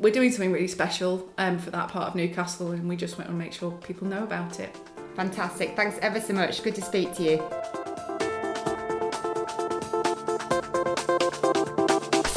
we're 0.00 0.12
doing 0.12 0.32
something 0.32 0.50
really 0.50 0.66
special 0.66 1.30
um, 1.38 1.56
for 1.58 1.70
that 1.70 1.88
part 1.88 2.08
of 2.08 2.14
Newcastle, 2.16 2.72
and 2.72 2.88
we 2.88 2.96
just 2.96 3.16
want 3.16 3.30
to 3.30 3.34
make 3.34 3.52
sure 3.52 3.70
people 3.70 4.08
know 4.08 4.24
about 4.24 4.58
it. 4.58 4.76
Fantastic. 5.14 5.76
Thanks 5.76 5.98
ever 6.02 6.20
so 6.20 6.32
much. 6.32 6.64
Good 6.64 6.74
to 6.74 6.82
speak 6.82 7.14
to 7.14 7.22
you. 7.22 7.36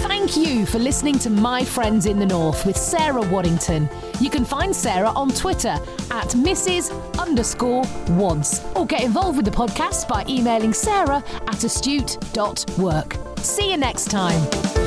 Thank 0.05 0.37
you 0.37 0.67
for 0.67 0.77
listening 0.77 1.17
to 1.19 1.31
My 1.31 1.65
Friends 1.65 2.05
in 2.05 2.19
the 2.19 2.27
North 2.27 2.67
with 2.67 2.77
Sarah 2.77 3.23
Waddington. 3.23 3.89
You 4.19 4.29
can 4.29 4.45
find 4.45 4.75
Sarah 4.75 5.09
on 5.09 5.29
Twitter 5.29 5.75
at 6.11 6.29
Mrs. 6.29 6.91
underscore 7.17 7.85
Wads 8.09 8.63
or 8.75 8.85
get 8.85 9.01
involved 9.01 9.37
with 9.37 9.45
the 9.45 9.51
podcast 9.51 10.07
by 10.07 10.23
emailing 10.29 10.73
sarah 10.73 11.23
at 11.47 11.63
astute.work. 11.63 13.32
See 13.43 13.71
you 13.71 13.77
next 13.77 14.09
time. 14.09 14.82